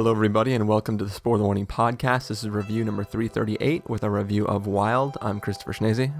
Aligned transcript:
Hello, 0.00 0.12
everybody, 0.12 0.54
and 0.54 0.66
welcome 0.66 0.96
to 0.96 1.04
the 1.04 1.10
Spoiler 1.10 1.44
Warning 1.44 1.66
Podcast. 1.66 2.28
This 2.28 2.42
is 2.42 2.48
review 2.48 2.86
number 2.86 3.04
338 3.04 3.86
with 3.90 4.02
a 4.02 4.08
review 4.08 4.46
of 4.46 4.66
Wild. 4.66 5.18
I'm 5.20 5.40
Christopher 5.40 5.74
Schnese. 5.74 6.10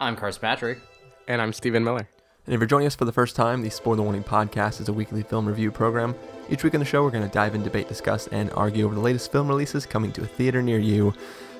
I'm 0.00 0.16
Carson 0.16 0.40
Patrick. 0.40 0.80
And 1.28 1.40
I'm 1.40 1.52
Stephen 1.52 1.84
Miller. 1.84 2.08
And 2.46 2.54
if 2.56 2.58
you're 2.58 2.66
joining 2.66 2.88
us 2.88 2.96
for 2.96 3.04
the 3.04 3.12
first 3.12 3.36
time, 3.36 3.62
the 3.62 3.70
Spoiler 3.70 4.02
Warning 4.02 4.24
Podcast 4.24 4.80
is 4.80 4.88
a 4.88 4.92
weekly 4.92 5.22
film 5.22 5.46
review 5.46 5.70
program. 5.70 6.16
Each 6.48 6.64
week 6.64 6.74
on 6.74 6.80
the 6.80 6.84
show, 6.84 7.04
we're 7.04 7.12
going 7.12 7.22
to 7.22 7.32
dive 7.32 7.54
in, 7.54 7.62
debate, 7.62 7.86
discuss, 7.86 8.26
and 8.26 8.50
argue 8.54 8.84
over 8.84 8.96
the 8.96 9.00
latest 9.00 9.30
film 9.30 9.46
releases 9.46 9.86
coming 9.86 10.10
to 10.10 10.22
a 10.22 10.26
theater 10.26 10.60
near 10.60 10.80
you. 10.80 11.14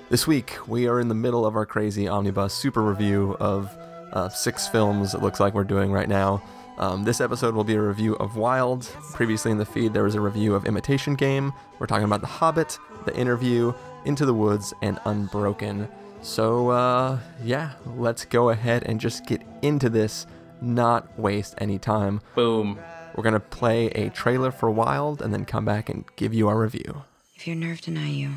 This 0.09 0.27
week, 0.27 0.59
we 0.67 0.89
are 0.89 0.99
in 0.99 1.07
the 1.07 1.15
middle 1.15 1.47
of 1.47 1.55
our 1.55 1.67
crazy 1.67 2.09
omnibus 2.09 2.53
super 2.53 2.83
review 2.83 3.37
of 3.39 3.73
uh, 4.13 4.29
six 4.29 4.67
films, 4.67 5.15
it 5.15 5.23
looks 5.23 5.39
like 5.39 5.55
we're 5.55 5.63
doing 5.63 5.93
right 5.93 6.09
now. 6.09 6.43
Um, 6.81 7.05
this 7.05 7.21
episode 7.21 7.55
will 7.55 7.63
be 7.63 7.75
a 7.75 7.81
review 7.81 8.15
of 8.17 8.37
Wild. 8.39 8.85
Previously 9.13 9.53
in 9.53 9.59
the 9.59 9.67
feed, 9.67 9.93
there 9.93 10.03
was 10.03 10.15
a 10.15 10.21
review 10.21 10.55
of 10.55 10.65
Imitation 10.65 11.15
Game. 11.15 11.53
We're 11.79 11.87
talking 11.87 12.07
about 12.07 12.23
The 12.23 12.27
Hobbit, 12.27 12.79
The 13.05 13.15
Interview, 13.15 13.75
Into 14.07 14.25
the 14.25 14.33
Woods, 14.33 14.73
and 14.81 14.99
Unbroken. 15.05 15.89
So, 16.23 16.71
uh, 16.71 17.19
yeah, 17.45 17.73
let's 17.85 18.25
go 18.25 18.49
ahead 18.49 18.85
and 18.85 18.99
just 18.99 19.27
get 19.27 19.43
into 19.61 19.91
this, 19.91 20.27
not 20.63 21.19
waste 21.19 21.55
any 21.59 21.79
time. 21.79 22.23
Boom. 22.35 22.79
We're 23.15 23.25
going 23.25 23.35
to 23.35 23.41
play 23.41 23.89
a 23.89 24.09
trailer 24.09 24.51
for 24.51 24.71
Wild 24.71 25.21
and 25.21 25.35
then 25.35 25.45
come 25.45 25.67
back 25.67 25.91
and 25.91 26.07
give 26.17 26.33
you 26.33 26.49
our 26.49 26.59
review. 26.59 27.03
If 27.37 27.47
your 27.47 27.57
nerve 27.57 27.83
deny 27.83 28.09
you, 28.09 28.37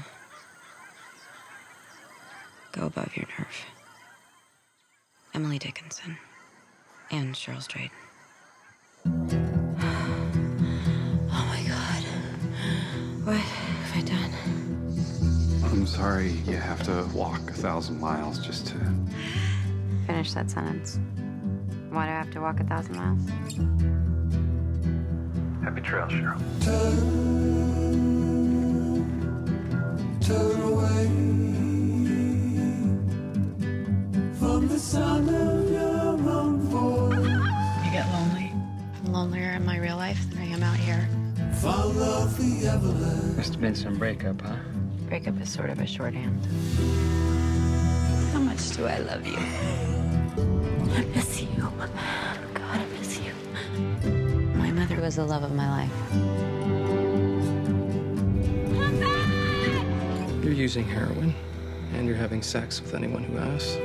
go 2.73 2.87
above 2.87 3.15
your 3.15 3.27
nerve. 3.39 3.65
Emily 5.33 5.59
Dickinson 5.59 6.17
and 7.09 7.35
Cheryl 7.35 7.61
Strayed. 7.61 7.91
Oh 11.35 11.45
my 11.49 11.61
god. 11.67 12.03
What 13.25 13.35
have 13.35 13.97
I 13.97 14.01
done? 14.01 14.31
I'm 15.63 15.85
sorry 15.85 16.29
you 16.47 16.55
have 16.55 16.83
to 16.83 17.05
walk 17.13 17.49
a 17.49 17.53
thousand 17.53 17.99
miles 17.99 18.39
just 18.39 18.67
to. 18.67 18.75
Finish 20.07 20.33
that 20.33 20.49
sentence. 20.49 20.99
Why 21.89 22.05
do 22.05 22.11
I 22.11 22.15
have 22.15 22.31
to 22.31 22.39
walk 22.39 22.59
a 22.59 22.63
thousand 22.63 22.95
miles? 22.95 23.21
Happy 25.63 25.81
trails, 25.81 26.11
Cheryl. 26.11 26.39
You 35.31 35.52
lonelier 39.23 39.51
in 39.51 39.65
my 39.65 39.77
real 39.77 39.95
life 39.95 40.29
than 40.31 40.39
I 40.39 40.47
am 40.47 40.61
out 40.63 40.75
here. 40.75 41.07
Must 43.37 43.53
have 43.53 43.61
been 43.61 43.73
some 43.73 43.97
breakup, 43.97 44.41
huh? 44.41 44.57
Breakup 45.07 45.39
is 45.39 45.47
sort 45.47 45.69
of 45.69 45.79
a 45.79 45.87
shorthand. 45.87 46.45
How 48.33 48.39
much 48.39 48.71
do 48.71 48.85
I 48.85 48.97
love 48.97 49.25
you? 49.25 49.37
I 49.37 51.05
miss 51.15 51.41
you. 51.41 51.47
God, 51.57 52.81
I 52.81 52.85
miss 52.99 53.17
you. 53.17 53.33
My 54.55 54.71
mother 54.71 54.99
was 54.99 55.15
the 55.15 55.23
love 55.23 55.43
of 55.43 55.55
my 55.55 55.69
life. 55.69 56.13
You're 60.43 60.51
using 60.51 60.83
heroin, 60.83 61.33
and 61.93 62.05
you're 62.05 62.17
having 62.17 62.41
sex 62.41 62.81
with 62.81 62.93
anyone 62.93 63.23
who 63.23 63.37
asks. 63.37 63.77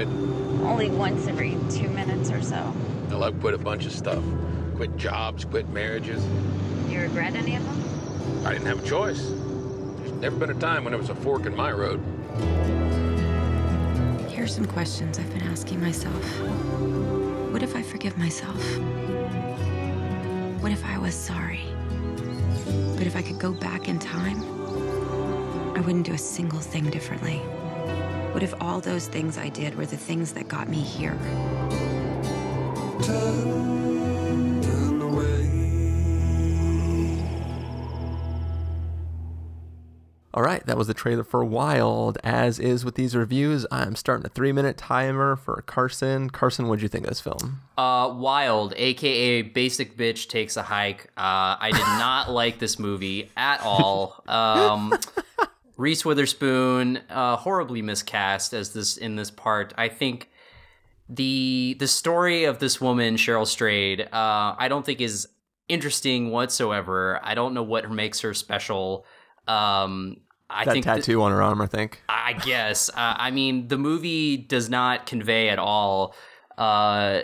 Ever 0.00 0.10
think 0.10 0.20
about 0.20 0.58
quitting? 0.58 0.66
Only 0.66 0.90
once 0.90 1.26
every 1.26 1.56
two 1.70 1.88
minutes 1.88 2.30
or 2.30 2.42
so. 2.42 2.74
Well, 3.10 3.24
I've 3.24 3.40
quit 3.40 3.54
a 3.54 3.58
bunch 3.58 3.86
of 3.86 3.92
stuff. 3.92 4.22
Quit 4.76 4.96
jobs, 4.96 5.44
quit 5.44 5.68
marriages. 5.70 6.24
You 6.88 7.00
regret 7.00 7.34
any 7.34 7.56
of 7.56 7.64
them? 7.64 8.46
I 8.46 8.52
didn't 8.52 8.66
have 8.66 8.84
a 8.84 8.86
choice. 8.86 9.20
There's 9.28 10.12
never 10.12 10.36
been 10.36 10.50
a 10.50 10.60
time 10.60 10.84
when 10.84 10.92
there 10.92 11.00
was 11.00 11.10
a 11.10 11.14
fork 11.14 11.46
in 11.46 11.54
my 11.54 11.70
road. 11.70 12.00
Here 14.28 14.44
are 14.44 14.48
some 14.48 14.66
questions 14.66 15.18
I've 15.18 15.32
been 15.32 15.44
asking 15.44 15.80
myself. 15.80 16.24
What 17.52 17.62
if 17.62 17.76
I 17.76 17.82
forgive 17.82 18.18
myself? 18.18 18.60
What 20.60 20.72
if 20.72 20.84
I 20.84 20.98
was 20.98 21.14
sorry? 21.14 21.60
But 22.96 23.06
if 23.06 23.16
I 23.16 23.22
could 23.22 23.38
go 23.38 23.52
back 23.52 23.88
in 23.88 23.98
time, 23.98 24.42
I 25.76 25.80
wouldn't 25.80 26.06
do 26.06 26.14
a 26.14 26.18
single 26.18 26.60
thing 26.60 26.90
differently. 26.90 27.42
What 28.34 28.42
if 28.42 28.52
all 28.60 28.80
those 28.80 29.06
things 29.06 29.38
I 29.38 29.48
did 29.48 29.76
were 29.76 29.86
the 29.86 29.96
things 29.96 30.32
that 30.32 30.48
got 30.48 30.68
me 30.68 30.80
here? 30.80 31.16
All 40.34 40.42
right, 40.42 40.66
that 40.66 40.76
was 40.76 40.88
the 40.88 40.94
trailer 40.94 41.22
for 41.22 41.44
Wild. 41.44 42.18
As 42.24 42.58
is 42.58 42.84
with 42.84 42.96
these 42.96 43.14
reviews, 43.14 43.66
I'm 43.70 43.94
starting 43.94 44.26
a 44.26 44.30
three 44.30 44.50
minute 44.50 44.76
timer 44.76 45.36
for 45.36 45.62
Carson. 45.64 46.28
Carson, 46.28 46.66
what'd 46.66 46.82
you 46.82 46.88
think 46.88 47.04
of 47.04 47.10
this 47.10 47.20
film? 47.20 47.60
Uh, 47.78 48.12
Wild, 48.16 48.74
aka 48.76 49.42
Basic 49.42 49.96
Bitch 49.96 50.26
Takes 50.28 50.56
a 50.56 50.64
Hike. 50.64 51.04
Uh, 51.16 51.54
I 51.60 51.70
did 51.70 51.78
not 51.78 52.30
like 52.32 52.58
this 52.58 52.80
movie 52.80 53.30
at 53.36 53.60
all. 53.60 54.24
Um, 54.26 54.98
Reese 55.76 56.04
Witherspoon, 56.04 57.00
uh, 57.10 57.36
horribly 57.36 57.82
miscast 57.82 58.52
as 58.52 58.72
this 58.72 58.96
in 58.96 59.16
this 59.16 59.30
part. 59.30 59.74
I 59.76 59.88
think 59.88 60.30
the 61.08 61.76
the 61.78 61.88
story 61.88 62.44
of 62.44 62.58
this 62.58 62.80
woman, 62.80 63.16
Cheryl 63.16 63.46
Strayed, 63.46 64.02
uh, 64.02 64.54
I 64.58 64.68
don't 64.68 64.86
think 64.86 65.00
is 65.00 65.28
interesting 65.68 66.30
whatsoever. 66.30 67.20
I 67.22 67.34
don't 67.34 67.54
know 67.54 67.62
what 67.62 67.90
makes 67.90 68.20
her 68.20 68.34
special. 68.34 69.04
Um, 69.48 70.18
I 70.48 70.64
that 70.64 70.72
think 70.72 70.84
th- 70.84 70.96
tattoo 70.96 71.22
on 71.22 71.32
her 71.32 71.42
arm, 71.42 71.60
I 71.60 71.66
think. 71.66 72.02
I 72.08 72.34
guess. 72.34 72.90
Uh, 72.94 73.14
I 73.18 73.30
mean, 73.30 73.68
the 73.68 73.78
movie 73.78 74.36
does 74.36 74.70
not 74.70 75.06
convey 75.06 75.48
at 75.48 75.58
all 75.58 76.14
uh, 76.56 77.22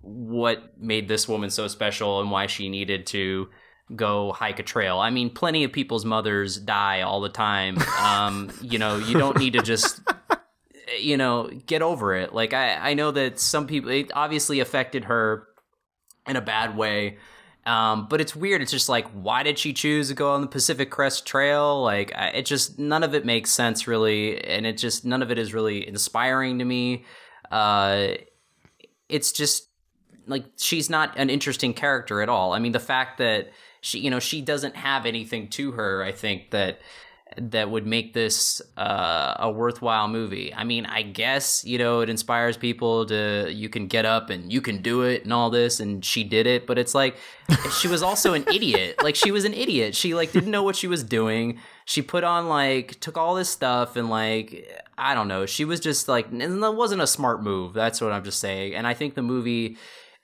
what 0.00 0.78
made 0.78 1.08
this 1.08 1.28
woman 1.28 1.50
so 1.50 1.68
special 1.68 2.20
and 2.20 2.30
why 2.30 2.46
she 2.46 2.68
needed 2.68 3.06
to 3.08 3.48
go 3.96 4.32
hike 4.32 4.58
a 4.58 4.62
trail. 4.62 4.98
I 4.98 5.10
mean, 5.10 5.30
plenty 5.30 5.64
of 5.64 5.72
people's 5.72 6.04
mothers 6.04 6.56
die 6.56 7.02
all 7.02 7.20
the 7.20 7.28
time. 7.28 7.78
Um, 8.00 8.50
you 8.60 8.78
know, 8.78 8.96
you 8.96 9.18
don't 9.18 9.38
need 9.38 9.52
to 9.54 9.62
just. 9.62 10.00
You 11.00 11.16
know, 11.16 11.48
get 11.66 11.80
over 11.80 12.14
it. 12.14 12.34
Like 12.34 12.52
I, 12.52 12.90
I 12.90 12.92
know 12.94 13.12
that 13.12 13.38
some 13.38 13.66
people 13.66 13.88
it 13.90 14.10
obviously 14.14 14.60
affected 14.60 15.04
her 15.04 15.46
in 16.28 16.36
a 16.36 16.42
bad 16.42 16.76
way. 16.76 17.16
Um, 17.64 18.08
but 18.10 18.20
it's 18.20 18.36
weird. 18.36 18.60
It's 18.60 18.70
just 18.72 18.90
like, 18.90 19.08
why 19.12 19.42
did 19.42 19.58
she 19.58 19.72
choose 19.72 20.08
to 20.08 20.14
go 20.14 20.32
on 20.32 20.42
the 20.42 20.48
Pacific 20.48 20.90
Crest 20.90 21.24
Trail? 21.26 21.82
Like, 21.82 22.12
I- 22.14 22.28
it 22.30 22.44
just 22.44 22.78
none 22.78 23.02
of 23.04 23.14
it 23.14 23.24
makes 23.24 23.50
sense 23.50 23.86
really, 23.88 24.44
and 24.44 24.66
it 24.66 24.76
just 24.76 25.06
none 25.06 25.22
of 25.22 25.30
it 25.30 25.38
is 25.38 25.54
really 25.54 25.88
inspiring 25.88 26.58
to 26.58 26.64
me. 26.66 27.06
Uh, 27.50 28.08
it's 29.08 29.32
just 29.32 29.68
like 30.26 30.44
she's 30.56 30.88
not 30.88 31.16
an 31.18 31.30
interesting 31.30 31.74
character 31.74 32.22
at 32.22 32.28
all. 32.28 32.52
I 32.52 32.58
mean, 32.58 32.72
the 32.72 32.80
fact 32.80 33.18
that 33.18 33.52
she, 33.80 33.98
you 33.98 34.10
know, 34.10 34.20
she 34.20 34.40
doesn't 34.40 34.76
have 34.76 35.06
anything 35.06 35.48
to 35.50 35.72
her. 35.72 36.02
I 36.02 36.12
think 36.12 36.50
that 36.50 36.80
that 37.36 37.70
would 37.70 37.86
make 37.86 38.12
this 38.12 38.60
uh, 38.76 39.34
a 39.38 39.50
worthwhile 39.50 40.08
movie. 40.08 40.52
I 40.54 40.64
mean, 40.64 40.86
I 40.86 41.02
guess 41.02 41.64
you 41.64 41.78
know 41.78 42.00
it 42.00 42.08
inspires 42.08 42.56
people 42.56 43.06
to 43.06 43.50
you 43.50 43.68
can 43.68 43.86
get 43.86 44.04
up 44.04 44.30
and 44.30 44.52
you 44.52 44.60
can 44.60 44.82
do 44.82 45.02
it 45.02 45.24
and 45.24 45.32
all 45.32 45.50
this, 45.50 45.80
and 45.80 46.04
she 46.04 46.24
did 46.24 46.46
it. 46.46 46.66
But 46.66 46.78
it's 46.78 46.94
like 46.94 47.16
she 47.78 47.88
was 47.88 48.02
also 48.02 48.34
an 48.34 48.44
idiot. 48.52 49.02
Like 49.02 49.16
she 49.16 49.30
was 49.30 49.44
an 49.44 49.54
idiot. 49.54 49.94
She 49.94 50.14
like 50.14 50.32
didn't 50.32 50.50
know 50.50 50.62
what 50.62 50.76
she 50.76 50.86
was 50.86 51.02
doing. 51.02 51.58
She 51.84 52.02
put 52.02 52.24
on 52.24 52.48
like 52.48 53.00
took 53.00 53.16
all 53.16 53.34
this 53.34 53.48
stuff 53.48 53.96
and 53.96 54.08
like 54.10 54.68
I 54.96 55.14
don't 55.14 55.28
know. 55.28 55.46
She 55.46 55.64
was 55.64 55.80
just 55.80 56.08
like 56.08 56.30
and 56.30 56.62
that 56.62 56.72
wasn't 56.72 57.02
a 57.02 57.06
smart 57.06 57.42
move. 57.42 57.72
That's 57.72 58.00
what 58.00 58.12
I'm 58.12 58.24
just 58.24 58.40
saying. 58.40 58.74
And 58.74 58.86
I 58.86 58.94
think 58.94 59.14
the 59.14 59.22
movie 59.22 59.76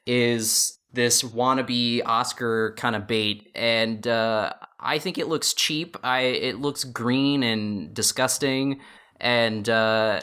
is 0.08 0.78
this 0.94 1.22
wannabe 1.22 2.00
Oscar 2.04 2.74
kind 2.76 2.96
of 2.96 3.06
bait, 3.06 3.50
and 3.54 4.06
uh, 4.08 4.52
I 4.80 4.98
think 4.98 5.18
it 5.18 5.28
looks 5.28 5.52
cheap. 5.52 5.96
I 6.02 6.20
it 6.20 6.58
looks 6.58 6.82
green 6.82 7.42
and 7.42 7.92
disgusting, 7.92 8.80
and 9.20 9.68
uh, 9.68 10.20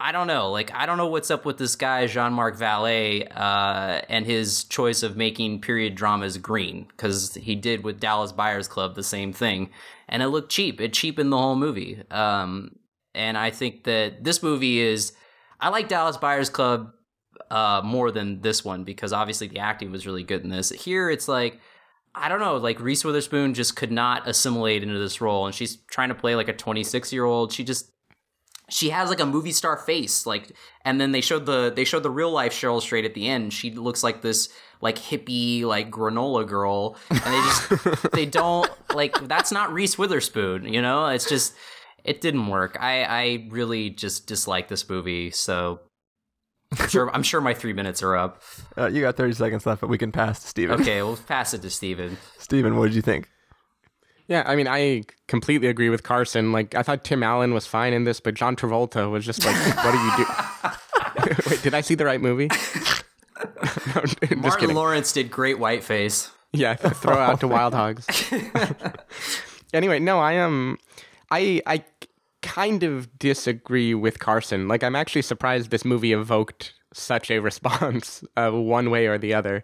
I 0.00 0.12
don't 0.12 0.26
know. 0.26 0.50
Like 0.50 0.72
I 0.74 0.86
don't 0.86 0.98
know 0.98 1.06
what's 1.06 1.30
up 1.30 1.44
with 1.44 1.56
this 1.56 1.76
guy 1.76 2.06
Jean 2.08 2.32
Marc 2.32 2.58
Vallée 2.58 3.30
uh, 3.34 4.02
and 4.08 4.26
his 4.26 4.64
choice 4.64 5.04
of 5.04 5.16
making 5.16 5.60
period 5.60 5.94
dramas 5.94 6.36
green 6.36 6.86
because 6.88 7.34
he 7.34 7.54
did 7.54 7.84
with 7.84 8.00
Dallas 8.00 8.32
Buyers 8.32 8.66
Club 8.66 8.96
the 8.96 9.04
same 9.04 9.32
thing, 9.32 9.70
and 10.08 10.20
it 10.20 10.28
looked 10.28 10.50
cheap. 10.50 10.80
It 10.80 10.92
cheapened 10.92 11.32
the 11.32 11.38
whole 11.38 11.56
movie. 11.56 12.02
Um, 12.10 12.76
and 13.14 13.38
I 13.38 13.50
think 13.50 13.84
that 13.84 14.24
this 14.24 14.42
movie 14.42 14.80
is. 14.80 15.12
I 15.58 15.70
like 15.70 15.88
Dallas 15.88 16.18
Buyers 16.18 16.50
Club 16.50 16.92
uh, 17.50 17.82
more 17.84 18.10
than 18.10 18.40
this 18.40 18.64
one 18.64 18.84
because 18.84 19.12
obviously 19.12 19.46
the 19.46 19.58
acting 19.58 19.90
was 19.90 20.06
really 20.06 20.22
good 20.22 20.42
in 20.42 20.50
this. 20.50 20.70
Here, 20.70 21.10
it's 21.10 21.28
like 21.28 21.60
I 22.14 22.28
don't 22.30 22.40
know, 22.40 22.56
like 22.56 22.80
Reese 22.80 23.04
Witherspoon 23.04 23.52
just 23.52 23.76
could 23.76 23.92
not 23.92 24.26
assimilate 24.26 24.82
into 24.82 24.98
this 24.98 25.20
role, 25.20 25.44
and 25.44 25.54
she's 25.54 25.76
trying 25.90 26.08
to 26.08 26.14
play 26.14 26.34
like 26.34 26.48
a 26.48 26.54
26 26.54 27.12
year 27.12 27.24
old. 27.24 27.52
She 27.52 27.62
just 27.62 27.90
she 28.68 28.88
has 28.90 29.10
like 29.10 29.20
a 29.20 29.26
movie 29.26 29.52
star 29.52 29.76
face, 29.76 30.26
like, 30.26 30.50
and 30.84 31.00
then 31.00 31.12
they 31.12 31.20
showed 31.20 31.46
the 31.46 31.70
they 31.74 31.84
showed 31.84 32.02
the 32.02 32.10
real 32.10 32.30
life 32.30 32.52
Cheryl 32.52 32.80
Strayed 32.80 33.04
at 33.04 33.14
the 33.14 33.28
end. 33.28 33.52
She 33.52 33.70
looks 33.70 34.02
like 34.02 34.22
this 34.22 34.48
like 34.80 34.96
hippie 34.96 35.62
like 35.62 35.90
granola 35.90 36.46
girl, 36.46 36.96
and 37.10 37.20
they 37.20 37.40
just 37.40 38.12
they 38.12 38.26
don't 38.26 38.70
like 38.94 39.28
that's 39.28 39.52
not 39.52 39.72
Reese 39.72 39.98
Witherspoon, 39.98 40.72
you 40.72 40.80
know. 40.80 41.06
It's 41.06 41.28
just 41.28 41.54
it 42.02 42.22
didn't 42.22 42.48
work. 42.48 42.78
I 42.80 43.04
I 43.04 43.48
really 43.50 43.90
just 43.90 44.26
dislike 44.26 44.68
this 44.68 44.88
movie, 44.88 45.30
so 45.30 45.80
I'm 46.78 46.88
sure 46.88 47.10
I'm 47.14 47.22
sure 47.22 47.40
my 47.40 47.54
three 47.54 47.72
minutes 47.72 48.02
are 48.02 48.16
up. 48.16 48.42
Uh, 48.76 48.86
you 48.86 49.00
got 49.00 49.16
30 49.16 49.34
seconds 49.34 49.66
left, 49.66 49.80
but 49.80 49.88
we 49.88 49.98
can 49.98 50.12
pass 50.12 50.40
to 50.40 50.48
Stephen. 50.48 50.80
Okay, 50.80 51.02
we'll 51.02 51.16
pass 51.16 51.54
it 51.54 51.62
to 51.62 51.70
Stephen. 51.70 52.18
Stephen, 52.38 52.76
what 52.76 52.86
did 52.86 52.94
you 52.94 53.02
think? 53.02 53.28
Yeah, 54.28 54.42
I 54.44 54.56
mean, 54.56 54.66
I 54.66 55.04
completely 55.28 55.68
agree 55.68 55.88
with 55.88 56.02
Carson. 56.02 56.50
Like, 56.50 56.74
I 56.74 56.82
thought 56.82 57.04
Tim 57.04 57.22
Allen 57.22 57.54
was 57.54 57.64
fine 57.66 57.92
in 57.92 58.02
this, 58.04 58.18
but 58.18 58.34
John 58.34 58.56
Travolta 58.56 59.08
was 59.08 59.24
just 59.24 59.44
like, 59.44 59.54
"What 59.76 59.92
do 59.92 59.98
you 59.98 60.16
do? 60.16 61.50
Wait, 61.50 61.62
did 61.62 61.74
I 61.74 61.80
see 61.80 61.94
the 61.94 62.04
right 62.04 62.20
movie? 62.20 62.48
no, 62.48 64.02
just 64.02 64.36
Martin 64.36 64.60
kidding. 64.60 64.74
Lawrence 64.74 65.12
did 65.12 65.30
great 65.30 65.58
whiteface. 65.58 66.30
Yeah, 66.52 66.74
throw 66.74 67.16
out 67.16 67.40
to 67.40 67.48
Wild 67.48 67.74
Hogs. 67.74 68.06
anyway, 69.72 69.98
no, 70.00 70.18
I 70.18 70.32
am. 70.34 70.78
I 71.30 71.60
I 71.66 71.84
kind 72.56 72.82
of 72.82 73.18
disagree 73.18 73.92
with 73.92 74.18
Carson. 74.18 74.66
Like, 74.66 74.82
I'm 74.82 74.96
actually 74.96 75.20
surprised 75.20 75.70
this 75.70 75.84
movie 75.84 76.14
evoked 76.14 76.72
such 76.94 77.30
a 77.30 77.38
response, 77.50 78.24
uh, 78.36 78.50
one 78.50 78.88
way 78.88 79.06
or 79.06 79.18
the 79.18 79.34
other. 79.34 79.62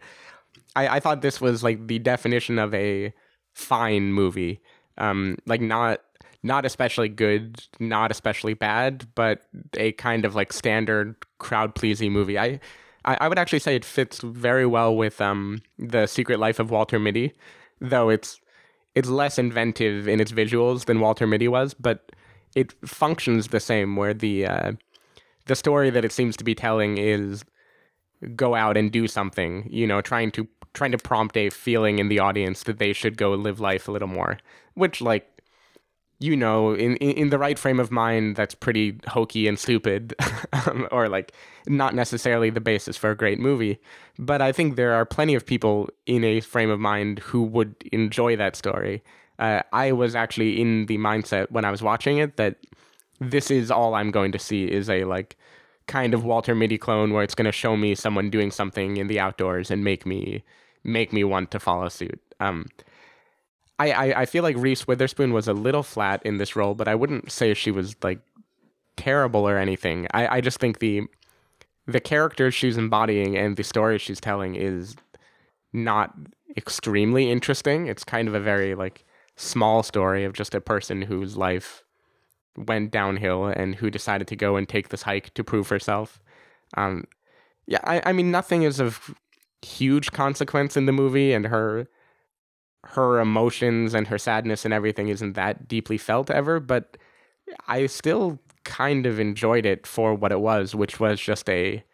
I, 0.77 0.97
I 0.97 1.01
thought 1.01 1.23
this 1.23 1.41
was 1.41 1.63
like 1.63 1.87
the 1.87 1.99
definition 1.99 2.59
of 2.59 2.75
a 2.75 3.15
fine 3.55 4.13
movie. 4.13 4.61
Um, 4.99 5.39
like 5.47 5.63
not 5.63 6.01
not 6.43 6.67
especially 6.67 7.09
good, 7.09 7.63
not 7.79 8.11
especially 8.11 8.53
bad, 8.53 9.07
but 9.15 9.43
a 9.77 9.93
kind 9.93 10.27
of 10.27 10.35
like 10.35 10.53
standard 10.53 11.15
crowd 11.39 11.75
pleasing 11.75 12.13
movie. 12.13 12.39
I, 12.39 12.61
I 13.07 13.17
I 13.23 13.29
would 13.29 13.39
actually 13.39 13.61
say 13.61 13.75
it 13.75 13.87
fits 13.87 14.21
very 14.21 14.67
well 14.67 14.95
with 14.95 15.19
um 15.19 15.63
the 15.79 16.07
Secret 16.07 16.39
Life 16.39 16.59
of 16.59 16.71
Walter 16.71 16.99
Mitty, 16.99 17.33
though 17.81 18.11
it's 18.11 18.39
it's 18.95 19.09
less 19.09 19.39
inventive 19.39 20.07
in 20.07 20.21
its 20.21 20.33
visuals 20.33 20.85
than 20.85 21.01
Walter 21.01 21.27
Mitty 21.27 21.49
was, 21.49 21.73
but 21.73 22.13
it 22.55 22.73
functions 22.87 23.49
the 23.49 23.61
same. 23.61 23.97
Where 23.97 24.15
the 24.15 24.47
uh, 24.47 24.73
the 25.47 25.57
story 25.57 25.91
that 25.91 26.05
it 26.05 26.13
seems 26.13 26.37
to 26.37 26.45
be 26.45 26.55
telling 26.55 26.99
is 26.99 27.45
go 28.37 28.55
out 28.55 28.77
and 28.77 28.93
do 28.93 29.09
something, 29.09 29.69
you 29.71 29.87
know, 29.87 30.01
trying 30.01 30.31
to 30.33 30.49
trying 30.75 30.93
to 30.93 30.99
prompt 30.99 31.37
a 31.37 31.51
feeling 31.51 31.99
in 31.99 32.09
the 32.09 32.19
audience 32.19 32.63
that 32.63 32.79
they 32.79 32.93
should 32.93 33.17
go 33.17 33.33
live 33.33 33.61
life 33.61 33.89
a 33.89 33.93
little 33.93 34.09
more, 34.09 34.39
which 34.75 35.01
like 35.01 35.29
you 36.23 36.37
know, 36.37 36.73
in, 36.73 36.97
in, 36.99 37.31
the 37.31 37.39
right 37.39 37.59
frame 37.59 37.81
of 37.81 37.91
mind, 37.91 38.37
that's 38.37 38.55
pretty 38.55 38.97
hokey 39.09 39.49
and 39.49 39.59
stupid, 39.59 40.15
um, 40.53 40.87
or 40.93 41.09
like 41.09 41.33
not 41.67 41.97
necessarily 41.97 42.49
the 42.49 42.61
basis 42.61 42.97
for 42.97 43.11
a 43.11 43.17
great 43.17 43.41
movie. 43.41 43.81
But 44.19 44.41
I 44.41 44.53
think 44.53 44.77
there 44.77 44.93
are 44.95 45.05
plenty 45.05 45.35
of 45.35 45.45
people 45.45 45.91
in 46.07 46.23
a 46.23 46.41
frame 46.41 46.71
of 46.71 46.79
mind 46.79 47.19
who 47.19 47.43
would 47.43 47.75
enjoy 47.91 48.37
that 48.37 48.55
story. 48.55 49.03
Uh, 49.43 49.61
I 49.73 49.91
was 49.91 50.15
actually 50.15 50.61
in 50.61 50.87
the 50.87 50.99
mindset 50.99 51.51
when 51.51 51.65
I 51.65 51.73
was 51.73 51.83
watching 51.83 52.19
it 52.19 52.37
that 52.37 52.59
this 53.21 53.51
is 53.51 53.73
all 53.73 53.97
I'm 53.97 54.13
going 54.13 54.31
to 54.31 54.39
see 54.39 54.67
is 54.67 54.89
a 54.89 55.03
like 55.03 55.37
kind 55.89 56.15
of 56.15 56.25
Walter 56.25 56.55
Mitty 56.55 56.79
clone 56.79 57.13
where 57.13 57.25
it's 57.25 57.35
going 57.35 57.47
to 57.47 57.53
show 57.53 57.77
me 57.77 57.97
someone 57.97 58.31
doing 58.31 58.53
something 58.53 58.99
in 58.99 59.09
the 59.09 59.19
outdoors 59.19 59.69
and 59.69 59.83
make 59.83 60.07
me 60.07 60.45
make 60.85 61.13
me 61.13 61.25
want 61.25 61.51
to 61.51 61.59
follow 61.59 61.89
suit. 61.89 62.21
Um, 62.39 62.67
I, 63.81 63.91
I, 63.91 64.21
I 64.21 64.27
feel 64.27 64.45
like 64.45 64.57
Reese 64.57 64.87
Witherspoon 64.87 65.33
was 65.33 65.49
a 65.49 65.53
little 65.53 65.83
flat 65.83 66.23
in 66.25 66.39
this 66.39 66.55
role, 66.55 66.77
but 66.77 66.87
I 66.87 66.95
wouldn't 66.95 67.33
say 67.33 67.53
she 67.53 67.73
was 67.73 67.97
like 68.01 68.21
terrible 68.97 69.49
or 69.49 69.59
anything. 69.59 70.07
I, 70.15 70.37
I 70.37 70.41
just 70.41 70.61
think 70.61 70.79
the 70.79 71.03
the 71.87 71.99
characters 71.99 72.55
she's 72.55 72.77
embodying 72.77 73.37
and 73.37 73.57
the 73.57 73.65
story 73.65 73.99
she's 73.99 74.21
telling 74.21 74.55
is 74.55 74.95
not 75.73 76.15
extremely 76.57 77.29
interesting. 77.29 77.89
It's 77.89 78.05
kind 78.05 78.29
of 78.29 78.35
a 78.35 78.41
very 78.41 78.77
like 78.77 79.05
small 79.37 79.83
story 79.83 80.25
of 80.25 80.33
just 80.33 80.55
a 80.55 80.61
person 80.61 81.03
whose 81.03 81.37
life 81.37 81.83
went 82.57 82.91
downhill 82.91 83.47
and 83.47 83.77
who 83.77 83.91
decided 83.91 84.29
to 84.29 84.37
go 84.37 84.57
and 84.57 84.69
take 84.69 84.89
this 84.89 85.03
hike 85.03 85.33
to 85.35 85.45
prove 85.45 85.69
herself. 85.69 86.21
Um, 86.77 87.05
yeah, 87.67 87.81
I, 87.85 88.03
I 88.07 88.13
mean 88.13 88.31
nothing 88.31 88.63
is 88.63 88.81
of 88.81 89.15
huge 89.63 90.13
consequence 90.13 90.77
in 90.77 90.87
the 90.87 90.93
movie, 90.93 91.33
and 91.33 91.47
her 91.47 91.89
her 92.85 93.21
emotions 93.21 93.95
and 93.95 94.09
her 94.09 94.19
sadness 94.19 94.65
and 94.65 94.75
everything 94.75 95.09
isn't 95.09 95.35
that 95.35 95.69
deeply 95.69 95.97
felt 95.97 96.31
ever, 96.31 96.59
but 96.59 96.97
I 97.69 97.87
still 97.87 98.41
kind 98.65 99.07
of 99.07 99.21
enjoyed 99.21 99.65
it 99.65 99.87
for 99.87 100.15
what 100.15 100.33
it 100.33 100.41
was, 100.41 100.75
which 100.75 100.99
was 101.01 101.21
just 101.21 101.49
a 101.49 101.85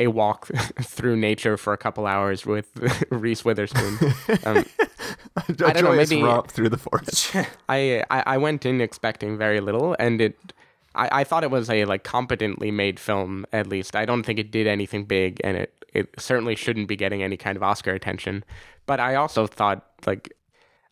a 0.00 0.06
walk 0.08 0.46
through 0.82 1.16
nature 1.16 1.56
for 1.56 1.72
a 1.72 1.78
couple 1.78 2.06
hours 2.06 2.46
with 2.46 2.70
Reese 3.10 3.44
Witherspoon. 3.44 3.98
Um, 4.44 4.64
I 5.48 5.72
don't 5.72 5.82
know, 5.82 5.94
maybe- 5.94 6.22
romp 6.22 6.50
through 6.50 6.68
the 6.68 6.78
forest. 6.78 7.34
I, 7.68 8.04
I 8.10 8.22
I 8.26 8.38
went 8.38 8.66
in 8.66 8.80
expecting 8.80 9.38
very 9.38 9.60
little, 9.60 9.96
and 9.98 10.20
it. 10.20 10.52
I, 10.94 11.20
I 11.20 11.24
thought 11.24 11.42
it 11.42 11.50
was 11.50 11.70
a 11.70 11.86
like 11.86 12.04
competently 12.04 12.70
made 12.70 13.00
film. 13.00 13.46
At 13.52 13.66
least 13.66 13.96
I 13.96 14.04
don't 14.04 14.24
think 14.24 14.38
it 14.38 14.50
did 14.50 14.66
anything 14.66 15.04
big, 15.04 15.40
and 15.42 15.56
it 15.56 15.86
it 15.94 16.08
certainly 16.18 16.54
shouldn't 16.54 16.88
be 16.88 16.96
getting 16.96 17.22
any 17.22 17.36
kind 17.36 17.56
of 17.56 17.62
Oscar 17.62 17.92
attention. 17.92 18.44
But 18.86 19.00
I 19.00 19.14
also 19.14 19.46
thought 19.46 19.86
like 20.06 20.34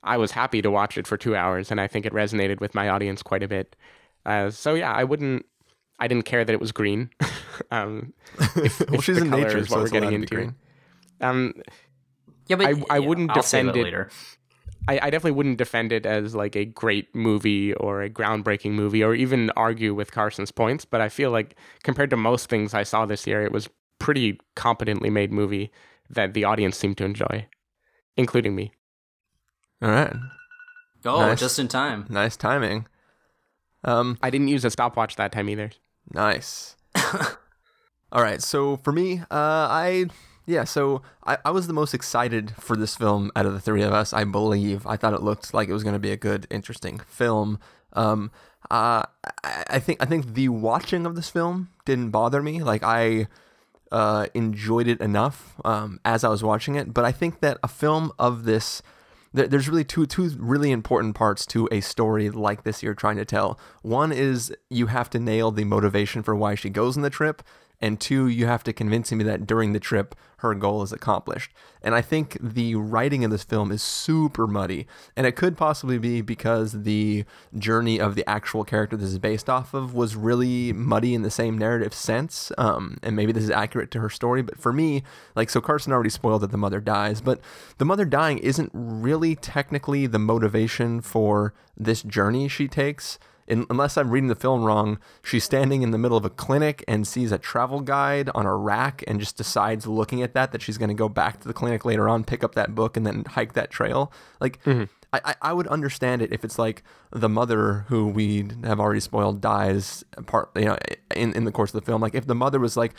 I 0.03 0.17
was 0.17 0.31
happy 0.31 0.63
to 0.63 0.71
watch 0.71 0.97
it 0.97 1.07
for 1.07 1.17
two 1.17 1.37
hours, 1.37 1.71
and 1.71 1.81
I 1.81 1.87
think 1.87 2.07
it 2.07 2.13
resonated 2.13 2.61
with 2.61 2.75
my 2.75 2.89
audience 2.89 3.23
quite 3.23 3.43
a 3.43 3.49
bit. 3.49 3.77
Uh, 4.25 4.51
so 4.51 4.75
yeah, 4.75 4.93
I 4.93 5.05
wouldn't. 5.05 5.45
I 5.99 6.09
didn't 6.09 6.25
care 6.25 6.45
that 6.45 6.53
it 6.53 6.61
was 6.61 6.73
green. 6.73 7.11
um, 7.71 8.15
if, 8.57 8.81
well, 8.81 8.95
if 8.95 9.05
she's 9.05 9.19
in 9.19 9.29
nature, 9.29 9.59
is 9.59 9.69
so 9.69 9.77
what 9.77 9.83
we're 9.85 9.91
getting 9.91 10.13
into. 10.13 10.35
green. 10.35 10.55
Um, 11.21 11.55
Yeah, 12.51 12.57
but 12.57 12.67
I- 12.67 12.85
I 12.91 12.99
yeah, 12.99 13.07
wouldn't 13.07 13.31
I'll 13.31 13.41
defend 13.41 13.75
it. 13.77 13.85
later. 13.85 14.11
I, 14.89 14.95
I 14.99 15.11
definitely 15.11 15.33
wouldn't 15.33 15.59
defend 15.59 15.93
it 15.93 16.05
as 16.05 16.35
like 16.35 16.57
a 16.57 16.65
great 16.65 17.15
movie 17.15 17.73
or 17.75 18.03
a 18.03 18.11
groundbreaking 18.11 18.73
movie 18.73 19.05
or 19.05 19.15
even 19.15 19.51
argue 19.57 19.95
with 19.95 20.11
Carson's 20.11 20.51
points, 20.51 20.85
but 20.85 21.01
I 21.01 21.09
feel 21.09 21.31
like 21.31 21.55
compared 21.85 22.11
to 22.11 22.17
most 22.17 22.49
things 22.49 22.75
I 22.75 22.83
saw 22.83 23.07
this 23.07 23.27
year, 23.27 23.43
it 23.43 23.53
was 23.53 23.69
pretty 23.99 24.41
competently 24.57 25.09
made 25.11 25.31
movie 25.33 25.71
that 26.09 26.35
the 26.35 26.45
audience 26.45 26.77
seemed 26.77 26.97
to 26.99 27.05
enjoy, 27.05 27.47
including 28.17 28.57
me. 28.57 28.73
All 29.83 29.91
right. 29.91 30.17
Oh, 31.05 31.21
Nice. 31.21 31.39
just 31.41 31.59
in 31.59 31.69
time. 31.69 32.07
Nice 32.09 32.37
timing. 32.37 32.87
Um, 33.85 34.19
I 34.23 34.31
didn't 34.31 34.49
use 34.49 34.65
a 34.65 34.71
stopwatch 34.71 35.17
that 35.17 35.31
time 35.33 35.49
either. 35.49 35.71
Nice. 36.13 36.75
All 38.13 38.23
right, 38.23 38.43
so 38.43 38.77
for 38.79 38.93
me, 38.93 39.21
uh, 39.21 39.25
I 39.31 40.07
yeah, 40.47 40.65
so 40.65 41.03
I, 41.25 41.39
I 41.45 41.51
was 41.51 41.67
the 41.67 41.73
most 41.73 41.95
excited 41.95 42.55
for 42.59 42.77
this 42.77 42.97
film 42.97 43.31
out 43.37 43.47
of 43.47 43.53
the 43.53 43.61
three 43.61 43.83
of 43.83 43.93
us. 43.93 44.13
I 44.13 44.25
believe 44.25 44.87
I 44.87 44.97
thought 44.97 45.15
it 45.15 45.23
looked 45.23 45.55
like 45.55 45.69
it 45.69 45.73
was 45.73 45.83
going 45.85 45.95
to 45.95 45.99
be 46.01 46.11
a 46.13 46.17
good, 46.17 46.47
interesting 46.51 46.99
film. 47.07 47.59
Um, 47.93 48.31
uh, 48.71 49.05
I, 49.45 49.65
I 49.71 49.79
think 49.79 50.03
I 50.03 50.07
think 50.07 50.35
the 50.35 50.49
watching 50.49 51.07
of 51.07 51.17
this 51.17 51.31
film 51.31 51.71
didn't 51.85 52.11
bother 52.11 52.43
me. 52.43 52.63
Like 52.63 52.83
I 52.83 53.29
uh, 53.93 54.27
enjoyed 54.35 54.87
it 54.89 55.01
enough 55.01 55.55
um, 55.65 56.01
as 56.05 56.25
I 56.25 56.29
was 56.29 56.43
watching 56.43 56.75
it, 56.77 56.93
but 56.95 57.05
I 57.05 57.13
think 57.13 57.41
that 57.41 57.59
a 57.63 57.69
film 57.69 58.13
of 58.19 58.45
this 58.45 58.83
there- 59.33 59.47
there's 59.47 59.69
really 59.69 59.85
two 59.85 60.07
two 60.07 60.31
really 60.39 60.71
important 60.73 61.15
parts 61.15 61.47
to 61.47 61.69
a 61.71 61.81
story 61.81 62.31
like 62.31 62.65
this 62.65 62.83
you're 62.83 62.95
trying 62.95 63.17
to 63.17 63.25
tell. 63.25 63.59
One 63.83 64.13
is 64.13 64.55
you 64.69 64.87
have 64.87 65.09
to 65.11 65.19
nail 65.19 65.51
the 65.53 65.65
motivation 65.65 66.23
for 66.23 66.35
why 66.35 66.55
she 66.55 66.69
goes 66.71 66.97
on 66.97 67.03
the 67.03 67.11
trip, 67.11 67.43
and 67.81 68.01
two, 68.01 68.27
you 68.27 68.47
have 68.47 68.63
to 68.65 68.73
convince 68.73 69.11
me 69.13 69.25
that 69.25 69.47
during 69.47 69.73
the 69.73 69.81
trip 69.81 70.15
her 70.39 70.55
goal 70.55 70.83
is 70.83 70.93
accomplished. 70.93 71.53
And 71.83 71.95
I 71.95 72.01
think 72.01 72.39
the 72.41 72.75
writing 72.75 73.23
in 73.23 73.31
this 73.31 73.45
film 73.45 73.71
is 73.71 73.83
super 73.83 74.47
muddy, 74.47 74.87
and 75.17 75.27
it 75.27 75.37
could 75.37 75.57
possibly 75.57 75.99
be 75.99 76.21
because 76.21 76.83
the 76.83 77.25
journey 77.59 78.01
of 78.01 78.15
the 78.15 78.29
actual 78.29 78.65
character 78.65 78.97
this 78.97 79.11
is 79.11 79.19
based 79.19 79.51
off 79.51 79.75
of 79.75 79.95
was 79.95 80.17
really 80.17 80.73
muddy 80.73 81.15
in 81.15 81.23
the 81.23 81.31
same 81.31 81.59
narrative 81.59 81.93
sense. 81.93 82.53
Um, 82.59 82.99
and 83.03 83.17
maybe 83.17 83.33
this 83.33 83.45
is 83.45 83.51
accurate 83.51 83.91
to 83.93 84.01
her 84.01 84.11
story, 84.11 84.43
but 84.43 84.59
for 84.59 84.73
me, 84.73 85.03
like, 85.35 85.51
so 85.51 85.61
Carson 85.61 85.93
already 85.93 86.11
spoiled 86.11 86.43
that 86.43 86.51
the 86.51 86.59
mother 86.59 86.81
dies, 86.81 87.21
but 87.21 87.41
the 87.79 87.85
mother 87.85 88.05
dying 88.05 88.39
isn't 88.39 88.71
really 88.73 89.35
technically 89.37 90.07
the 90.07 90.19
motivation 90.19 91.01
for 91.01 91.55
this 91.77 92.03
journey 92.03 92.49
she 92.49 92.69
takes. 92.69 93.19
In, 93.51 93.67
unless 93.69 93.99
I'm 93.99 94.11
reading 94.11 94.29
the 94.29 94.37
film 94.37 94.65
wrong, 94.65 94.99
she's 95.25 95.43
standing 95.43 95.83
in 95.83 95.91
the 95.91 95.99
middle 95.99 96.17
of 96.17 96.25
a 96.25 96.31
clinic 96.31 96.85
and 96.87 97.07
sees 97.07 97.33
a 97.33 97.39
travel 97.39 97.81
guide 97.81 98.31
on 98.35 98.47
a 98.47 98.57
rack 98.57 99.03
and 99.09 99.19
just 99.19 99.37
decides, 99.37 99.87
looking 99.87 100.23
at 100.23 100.35
that, 100.35 100.53
that 100.53 100.63
she's 100.63 100.79
going 100.79 100.89
to 100.89 100.95
go 100.95 101.09
back 101.09 101.41
to 101.41 101.49
the 101.49 101.53
clinic 101.53 101.85
later 101.85 102.09
on, 102.09 102.23
pick 102.23 102.45
up 102.45 102.55
that 102.55 102.75
book, 102.77 102.97
and 102.97 103.05
then 103.05 103.25
hike 103.25 103.55
that 103.55 103.71
trail. 103.71 104.13
Like, 104.41 104.63
mm-hmm. 104.63 104.85
I, 105.13 105.21
I, 105.25 105.35
I 105.43 105.53
would 105.53 105.67
understand 105.69 106.23
it 106.23 106.33
if 106.33 106.45
it's 106.45 106.59
like 106.59 106.83
the 107.11 107.29
mother 107.29 107.85
who 107.89 108.07
we 108.07 108.49
have 108.65 108.81
already 108.81 109.01
spoiled 109.01 109.41
dies 109.41 110.05
part, 110.27 110.51
you 110.57 110.67
know, 110.67 110.79
in, 111.15 111.33
in 111.35 111.45
the 111.45 111.53
course 111.53 111.75
of 111.75 111.81
the 111.81 111.87
film. 111.87 112.01
Like, 112.01 112.15
if 112.15 112.27
the 112.27 112.35
mother 112.35 112.59
was 112.59 112.77
like, 112.77 112.95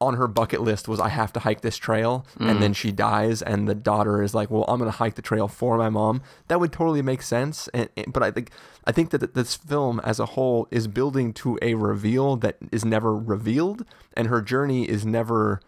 on 0.00 0.14
her 0.14 0.26
bucket 0.26 0.60
list 0.60 0.88
was 0.88 1.00
I 1.00 1.08
have 1.08 1.32
to 1.34 1.40
hike 1.40 1.60
this 1.60 1.76
trail, 1.76 2.26
and 2.38 2.58
mm. 2.58 2.60
then 2.60 2.74
she 2.74 2.92
dies, 2.92 3.40
and 3.42 3.68
the 3.68 3.74
daughter 3.74 4.22
is 4.22 4.34
like, 4.34 4.50
"Well, 4.50 4.64
I'm 4.68 4.78
gonna 4.78 4.90
hike 4.90 5.14
the 5.14 5.22
trail 5.22 5.48
for 5.48 5.78
my 5.78 5.88
mom." 5.88 6.20
That 6.48 6.60
would 6.60 6.72
totally 6.72 7.00
make 7.00 7.22
sense. 7.22 7.68
And, 7.68 7.88
and- 7.96 8.12
but 8.12 8.22
I 8.22 8.30
think 8.30 8.50
I 8.84 8.92
think 8.92 9.10
that 9.10 9.34
this 9.34 9.54
film 9.54 10.00
as 10.04 10.18
a 10.18 10.26
whole 10.26 10.68
is 10.70 10.88
building 10.88 11.32
to 11.34 11.58
a 11.62 11.74
reveal 11.74 12.36
that 12.36 12.58
is 12.72 12.84
never 12.84 13.16
revealed, 13.16 13.84
and 14.14 14.28
her 14.28 14.42
journey 14.42 14.88
is 14.88 15.06
never 15.06 15.60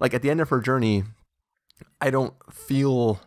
like 0.00 0.14
at 0.14 0.22
the 0.22 0.30
end 0.30 0.40
of 0.40 0.48
her 0.48 0.60
journey. 0.60 1.04
I 2.00 2.10
don't 2.10 2.34
feel 2.52 3.20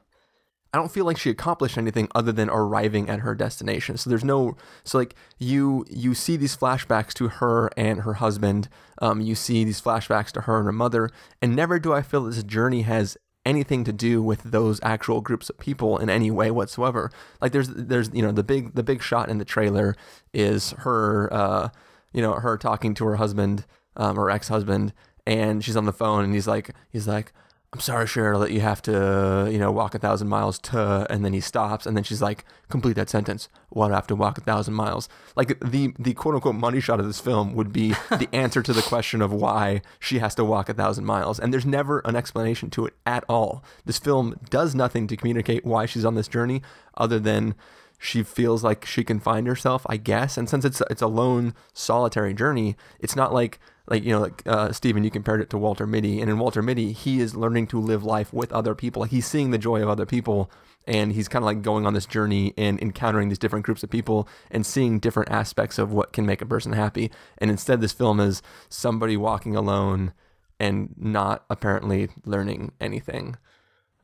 I 0.74 0.78
don't 0.78 0.92
feel 0.92 1.06
like 1.06 1.18
she 1.18 1.30
accomplished 1.30 1.78
anything 1.78 2.10
other 2.14 2.32
than 2.32 2.50
arriving 2.50 3.10
at 3.10 3.20
her 3.20 3.34
destination. 3.34 3.98
So 3.98 4.10
there's 4.10 4.24
no 4.24 4.56
so 4.84 4.98
like 4.98 5.16
you 5.38 5.86
you 5.90 6.14
see 6.14 6.38
these 6.38 6.56
flashbacks 6.56 7.14
to 7.16 7.28
her 7.28 7.70
and 7.78 8.02
her 8.02 8.16
husband. 8.16 8.70
Um, 9.02 9.22
you 9.22 9.36
see 9.36 9.64
these 9.64 9.82
flashbacks 9.82 10.32
to 10.34 10.42
her 10.42 10.58
and 10.58 10.66
her 10.66 10.72
mother, 10.72 11.10
and 11.42 11.56
never 11.56 11.80
do 11.80 11.94
I 11.94 12.02
feel 12.02 12.24
this 12.24 12.44
journey 12.44 12.82
has 12.84 13.18
anything 13.46 13.86
to 13.86 13.94
do 13.94 14.22
with 14.22 14.44
those 14.44 14.80
actual 14.84 15.22
groups 15.22 15.50
of 15.50 15.58
people 15.58 15.98
in 15.98 16.10
any 16.10 16.30
way 16.30 16.52
whatsoever. 16.52 17.12
Like 17.42 17.54
there's 17.54 17.70
there's 17.70 18.10
you 18.14 18.22
know 18.22 18.32
the 18.32 18.44
big 18.44 18.76
the 18.76 18.84
big 18.84 19.02
shot 19.02 19.30
in 19.30 19.38
the 19.38 19.46
trailer 19.46 19.96
is 20.34 20.72
her 20.80 21.32
uh 21.34 21.70
you 22.12 22.22
know 22.22 22.34
her 22.34 22.58
talking 22.58 22.94
to 22.96 23.06
her 23.06 23.16
husband 23.16 23.66
um, 23.98 24.16
her 24.16 24.30
ex 24.30 24.48
husband, 24.48 24.94
and 25.26 25.64
she's 25.64 25.76
on 25.76 25.86
the 25.86 25.94
phone, 25.94 26.24
and 26.24 26.34
he's 26.34 26.48
like 26.48 26.74
he's 26.90 27.08
like. 27.08 27.34
I'm 27.74 27.82
sorry, 27.82 28.06
Cheryl, 28.06 28.40
that 28.40 28.52
you 28.52 28.62
have 28.62 28.82
to, 28.84 29.50
you 29.52 29.58
know, 29.58 29.74
walk 29.74 29.94
a 29.94 30.00
thousand 30.00 30.30
miles 30.30 30.58
to, 30.60 31.06
and 31.10 31.26
then 31.26 31.34
he 31.34 31.42
stops, 31.42 31.86
and 31.86 31.98
then 31.98 32.04
she's 32.06 32.22
like, 32.22 32.46
complete 32.70 32.94
that 32.94 33.10
sentence. 33.10 33.50
What, 33.70 33.92
I 33.92 33.96
have 33.96 34.08
to 34.08 34.16
walk 34.16 34.38
a 34.38 34.42
thousand 34.42 34.74
miles? 34.74 35.10
Like 35.36 35.60
the 35.60 35.94
the 36.00 36.14
quote 36.14 36.36
unquote 36.36 36.56
money 36.56 36.80
shot 36.80 37.02
of 37.02 37.06
this 37.06 37.20
film 37.20 37.56
would 37.56 37.74
be 37.74 37.90
the 38.10 38.30
answer 38.34 38.62
to 38.64 38.72
the 38.72 38.82
question 38.82 39.22
of 39.22 39.34
why 39.34 39.82
she 40.00 40.20
has 40.20 40.34
to 40.36 40.46
walk 40.46 40.70
a 40.70 40.74
thousand 40.74 41.04
miles, 41.04 41.42
and 41.42 41.52
there's 41.54 41.66
never 41.66 42.00
an 42.06 42.16
explanation 42.16 42.70
to 42.70 42.86
it 42.86 42.94
at 43.06 43.26
all. 43.28 43.62
This 43.84 44.00
film 44.00 44.40
does 44.50 44.74
nothing 44.74 45.06
to 45.08 45.18
communicate 45.18 45.66
why 45.66 45.86
she's 45.88 46.06
on 46.06 46.16
this 46.16 46.30
journey, 46.30 46.62
other 46.96 47.20
than 47.20 47.54
she 47.98 48.24
feels 48.24 48.64
like 48.64 48.86
she 48.86 49.04
can 49.04 49.20
find 49.20 49.48
herself, 49.48 49.86
I 49.88 49.98
guess. 49.98 50.38
And 50.38 50.50
since 50.50 50.66
it's 50.66 50.82
it's 50.90 51.02
a 51.02 51.08
lone, 51.08 51.54
solitary 51.74 52.34
journey, 52.34 52.76
it's 53.00 53.16
not 53.16 53.34
like 53.34 53.60
like 53.90 54.04
you 54.04 54.12
know, 54.12 54.20
like 54.20 54.44
uh, 54.46 54.72
Stephen, 54.72 55.04
you 55.04 55.12
compared 55.12 55.42
it 55.42 55.50
to 55.52 55.58
Walter 55.58 55.88
Mitty, 55.88 56.22
and 56.22 56.30
in 56.30 56.40
Walter 56.40 56.62
Mitty, 56.62 56.92
he 56.92 57.20
is 57.20 57.36
learning 57.36 57.68
to 57.68 57.80
live 57.80 58.04
life 58.04 58.34
with 58.34 58.52
other 58.52 58.76
people. 58.76 59.04
He's 59.04 59.26
seeing 59.26 59.52
the 59.52 59.58
joy 59.58 59.82
of 59.82 59.90
other 59.90 60.06
people, 60.06 60.52
and 60.86 61.14
he's 61.14 61.28
kind 61.28 61.42
of 61.42 61.48
like 61.48 61.62
going 61.62 61.86
on 61.86 61.94
this 61.94 62.06
journey 62.06 62.54
and 62.58 62.80
encountering 62.82 63.30
these 63.30 63.40
different 63.40 63.66
groups 63.66 63.84
of 63.84 63.90
people 63.90 64.28
and 64.52 64.66
seeing 64.66 65.00
different 65.00 65.32
aspects 65.32 65.80
of 65.80 65.92
what 65.92 66.14
can 66.14 66.26
make 66.26 66.42
a 66.42 66.46
person 66.46 66.74
happy. 66.74 67.12
And 67.38 67.50
instead, 67.50 67.82
this 67.82 67.94
film 67.94 68.20
is 68.20 68.42
somebody 68.70 69.18
walking 69.18 69.56
alone 69.56 70.14
and 70.60 70.94
not 70.98 71.46
apparently 71.50 72.10
learning 72.26 72.74
anything. 72.82 73.38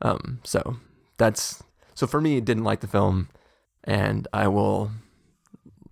Um, 0.00 0.40
so 0.44 0.76
that's 1.18 1.62
so 1.94 2.06
for 2.06 2.20
me, 2.20 2.40
didn't 2.40 2.64
like 2.64 2.80
the 2.80 2.86
film, 2.86 3.28
and 3.84 4.26
I 4.32 4.48
will 4.48 4.90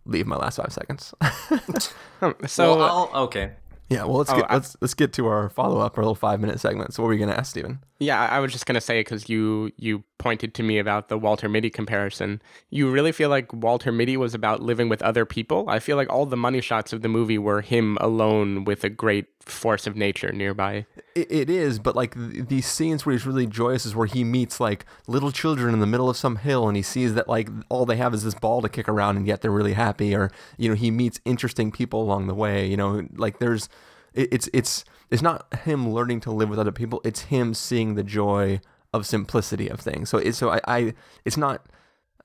leave 0.05 0.27
my 0.27 0.37
last 0.37 0.57
five 0.57 0.73
seconds. 0.73 1.15
Um, 2.23 2.37
so 2.47 2.77
well, 2.77 3.11
I'll, 3.13 3.23
okay. 3.25 3.51
yeah, 3.91 4.05
well 4.05 4.19
let's 4.19 4.31
Oh, 4.31 4.37
get 4.37 4.49
I- 4.49 4.55
let's 4.55 4.77
let's 4.81 4.95
get 4.95 5.13
to 5.15 5.27
our 5.27 5.49
follow 5.49 5.81
up, 5.81 5.99
our 5.99 6.05
little 6.05 6.15
five 6.15 6.41
minute 6.41 6.61
segment. 6.61 6.95
So 6.95 7.03
what 7.03 7.09
were 7.09 7.15
you 7.15 7.19
gonna 7.19 7.33
ask, 7.37 7.51
Stephen? 7.51 7.81
Yeah, 7.99 8.21
I 8.21 8.37
I 8.37 8.39
was 8.39 8.53
just 8.53 8.65
gonna 8.65 8.81
say 8.81 9.01
because 9.01 9.29
you 9.29 9.73
you 9.77 10.05
pointed 10.23 10.55
to 10.55 10.63
me 10.63 10.79
about 10.79 11.09
the 11.09 11.19
Walter 11.19 11.49
Mitty 11.49 11.69
comparison. 11.69 12.41
You 12.71 12.89
really 12.93 13.11
feel 13.11 13.29
like 13.29 13.53
Walter 13.53 13.91
Mitty 13.91 14.17
was 14.17 14.35
about 14.35 14.63
living 14.63 14.89
with 14.89 15.03
other 15.03 15.27
people. 15.27 15.69
I 15.69 15.81
feel 15.81 15.97
like 15.97 16.09
all 16.11 16.27
the 16.27 16.37
money 16.37 16.61
shots 16.61 16.93
of 16.93 17.03
the 17.03 17.09
movie 17.09 17.39
were 17.39 17.61
him 17.61 17.99
alone 18.01 18.63
with 18.63 18.85
a 18.85 18.89
great 18.89 19.27
force 19.41 19.85
of 19.85 19.97
nature 19.97 20.31
nearby. 20.31 20.87
It, 21.17 21.33
it 21.33 21.51
is, 21.51 21.81
but 21.81 21.97
like 21.97 22.15
th- 22.15 22.47
these 22.47 22.67
scenes 22.67 23.05
where 23.05 23.15
he's 23.15 23.27
really 23.27 23.49
joyous 23.49 23.85
is 23.85 23.97
where 23.97 24.07
he 24.07 24.23
meets 24.23 24.61
like 24.61 24.87
little 25.09 25.33
children 25.33 25.75
in 25.75 25.81
the 25.81 25.89
middle 25.89 26.09
of 26.09 26.17
some 26.17 26.37
hill, 26.37 26.69
and 26.69 26.77
he 26.77 26.85
sees 26.85 27.15
that 27.15 27.29
like 27.29 27.49
all 27.69 27.85
they 27.85 27.97
have 27.97 28.15
is 28.15 28.23
this 28.23 28.35
ball 28.35 28.63
to 28.63 28.69
kick 28.69 28.89
around, 28.89 29.17
and 29.17 29.27
yet 29.27 29.41
they're 29.41 29.51
really 29.51 29.73
happy. 29.73 30.15
Or 30.15 30.31
you 30.57 30.69
know, 30.69 30.77
he 30.77 30.93
meets 30.93 31.19
interesting 31.25 31.73
people 31.73 32.01
along 32.01 32.29
the 32.29 32.35
way. 32.35 32.65
You 32.65 32.77
know, 32.77 33.09
like 33.17 33.41
there's 33.41 33.69
it, 34.15 34.29
it's 34.31 34.49
it's 34.53 34.85
it's 35.11 35.23
not 35.23 35.53
him 35.65 35.91
learning 35.91 36.21
to 36.21 36.31
live 36.31 36.49
with 36.49 36.61
other 36.61 36.71
people. 36.71 37.01
It's 37.05 37.23
him 37.23 37.55
seeing 37.55 37.97
the 37.97 38.05
joy 38.05 38.61
of 38.93 39.07
simplicity 39.07 39.69
of 39.69 39.81
things. 39.81 40.11
So 40.11 40.19
it's 40.19 40.39
so 40.39 40.51
I, 40.51 40.61
I 40.67 40.95
it's 41.25 41.37
not. 41.37 41.67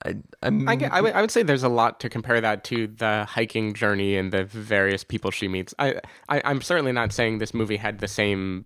I, 0.05 0.15
I'm, 0.43 0.69
I, 0.69 1.01
would 1.01 1.13
I 1.13 1.21
would 1.21 1.31
say 1.31 1.41
there's 1.41 1.63
a 1.63 1.69
lot 1.69 1.99
to 2.01 2.09
compare 2.09 2.39
that 2.39 2.63
to 2.65 2.85
the 2.85 3.25
hiking 3.27 3.73
journey 3.73 4.15
and 4.15 4.31
the 4.31 4.43
various 4.43 5.03
people 5.03 5.31
she 5.31 5.47
meets. 5.47 5.73
I, 5.79 6.01
I 6.29 6.41
I'm 6.45 6.61
certainly 6.61 6.91
not 6.91 7.11
saying 7.11 7.39
this 7.39 7.53
movie 7.53 7.77
had 7.77 7.97
the 7.97 8.07
same 8.07 8.65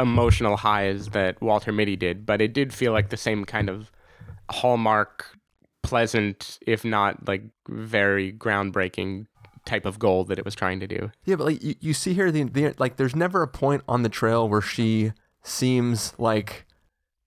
emotional 0.00 0.56
highs 0.56 1.08
that 1.08 1.40
Walter 1.42 1.72
Mitty 1.72 1.96
did, 1.96 2.26
but 2.26 2.40
it 2.40 2.52
did 2.52 2.72
feel 2.72 2.92
like 2.92 3.10
the 3.10 3.16
same 3.16 3.44
kind 3.44 3.68
of 3.68 3.90
hallmark, 4.50 5.26
pleasant, 5.82 6.58
if 6.66 6.84
not 6.84 7.26
like 7.26 7.42
very 7.68 8.32
groundbreaking 8.32 9.26
type 9.64 9.84
of 9.84 9.98
goal 9.98 10.24
that 10.24 10.38
it 10.38 10.44
was 10.44 10.54
trying 10.54 10.80
to 10.80 10.86
do. 10.86 11.10
Yeah, 11.24 11.36
but 11.36 11.44
like 11.44 11.62
you, 11.62 11.74
you 11.80 11.94
see 11.94 12.14
here, 12.14 12.30
the, 12.30 12.44
the 12.44 12.74
like, 12.78 12.96
there's 12.96 13.16
never 13.16 13.42
a 13.42 13.48
point 13.48 13.82
on 13.88 14.02
the 14.02 14.08
trail 14.08 14.48
where 14.48 14.60
she 14.60 15.12
seems 15.42 16.14
like, 16.18 16.65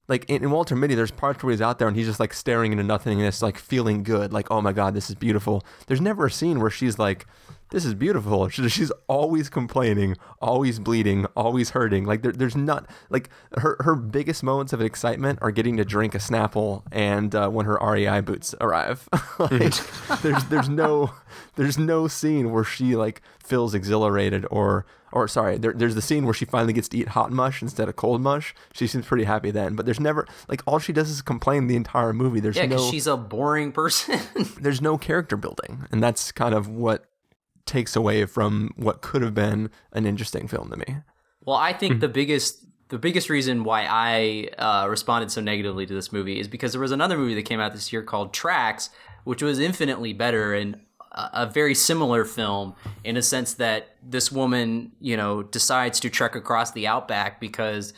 like 0.09 0.25
in, 0.29 0.43
in 0.43 0.51
Walter 0.51 0.75
Mitty, 0.75 0.95
there's 0.95 1.11
parts 1.11 1.41
where 1.43 1.51
he's 1.51 1.61
out 1.61 1.79
there 1.79 1.87
and 1.87 1.95
he's 1.95 2.07
just 2.07 2.19
like 2.19 2.33
staring 2.33 2.71
into 2.71 2.83
nothingness, 2.83 3.41
like 3.41 3.57
feeling 3.57 4.03
good, 4.03 4.33
like 4.33 4.47
oh 4.51 4.59
my 4.61 4.73
god, 4.73 4.93
this 4.93 5.09
is 5.09 5.15
beautiful. 5.15 5.63
There's 5.87 6.01
never 6.01 6.25
a 6.25 6.31
scene 6.31 6.59
where 6.59 6.71
she's 6.71 6.99
like, 6.99 7.25
this 7.69 7.85
is 7.85 7.93
beautiful. 7.93 8.49
She's 8.49 8.91
always 9.07 9.49
complaining, 9.49 10.17
always 10.41 10.79
bleeding, 10.79 11.25
always 11.35 11.71
hurting. 11.71 12.05
Like 12.05 12.21
there, 12.21 12.31
there's 12.31 12.55
not 12.55 12.89
like 13.09 13.29
her 13.57 13.77
her 13.81 13.95
biggest 13.95 14.43
moments 14.43 14.73
of 14.73 14.81
excitement 14.81 15.39
are 15.41 15.51
getting 15.51 15.77
to 15.77 15.85
drink 15.85 16.15
a 16.15 16.19
Snapple 16.19 16.83
and 16.91 17.33
uh, 17.35 17.49
when 17.49 17.65
her 17.65 17.77
REI 17.81 18.21
boots 18.21 18.55
arrive. 18.59 19.07
like, 19.39 19.73
there's 20.21 20.43
there's 20.45 20.69
no 20.69 21.13
there's 21.55 21.77
no 21.77 22.07
scene 22.07 22.51
where 22.51 22.63
she 22.63 22.95
like 22.95 23.21
feels 23.43 23.73
exhilarated 23.73 24.45
or 24.51 24.85
or 25.11 25.27
sorry 25.27 25.57
there, 25.57 25.73
there's 25.73 25.95
the 25.95 26.01
scene 26.01 26.25
where 26.25 26.33
she 26.33 26.45
finally 26.45 26.73
gets 26.73 26.87
to 26.87 26.97
eat 26.97 27.09
hot 27.09 27.31
mush 27.31 27.63
instead 27.63 27.89
of 27.89 27.95
cold 27.95 28.21
mush 28.21 28.53
she 28.73 28.85
seems 28.85 29.07
pretty 29.07 29.23
happy 29.23 29.49
then 29.49 29.75
but 29.75 29.85
there's 29.85 29.99
never 29.99 30.27
like 30.47 30.61
all 30.67 30.77
she 30.77 30.93
does 30.93 31.09
is 31.09 31.21
complain 31.23 31.65
the 31.65 31.75
entire 31.75 32.13
movie 32.13 32.39
there's 32.39 32.55
Yeah, 32.55 32.67
because 32.67 32.85
no 32.85 32.91
she's 32.91 33.07
a 33.07 33.17
boring 33.17 33.71
person. 33.71 34.19
there's 34.61 34.81
no 34.81 34.99
character 34.99 35.35
building 35.35 35.87
and 35.91 36.03
that's 36.03 36.31
kind 36.31 36.53
of 36.53 36.67
what 36.67 37.08
takes 37.65 37.95
away 37.95 38.25
from 38.25 38.71
what 38.75 39.01
could 39.01 39.21
have 39.21 39.33
been 39.33 39.69
an 39.93 40.05
interesting 40.05 40.47
film 40.47 40.69
to 40.69 40.77
me 40.77 40.97
Well, 41.45 41.57
I 41.57 41.73
think 41.73 41.99
the 41.99 42.09
biggest 42.09 42.65
the 42.89 42.97
biggest 42.97 43.29
reason 43.29 43.63
why 43.63 43.85
I 43.87 44.49
uh, 44.57 44.87
responded 44.89 45.31
so 45.31 45.41
negatively 45.41 45.85
to 45.85 45.93
this 45.93 46.11
movie 46.11 46.39
is 46.39 46.47
because 46.47 46.71
there 46.71 46.81
was 46.81 46.91
another 46.91 47.17
movie 47.17 47.35
that 47.35 47.43
came 47.43 47.59
out 47.59 47.73
this 47.73 47.93
year 47.93 48.03
called 48.03 48.33
Tracks, 48.33 48.89
which 49.23 49.41
was 49.41 49.59
infinitely 49.59 50.11
better 50.11 50.53
and 50.55 50.79
a, 51.11 51.29
a 51.33 51.45
very 51.45 51.75
similar 51.75 52.25
film 52.25 52.75
in 53.03 53.15
a 53.15 53.21
sense 53.21 53.53
that 53.55 53.95
this 54.03 54.31
woman, 54.31 54.91
you 54.99 55.15
know, 55.15 55.43
decides 55.43 55.99
to 56.01 56.09
trek 56.09 56.35
across 56.35 56.71
the 56.71 56.87
outback 56.87 57.39
because. 57.39 57.93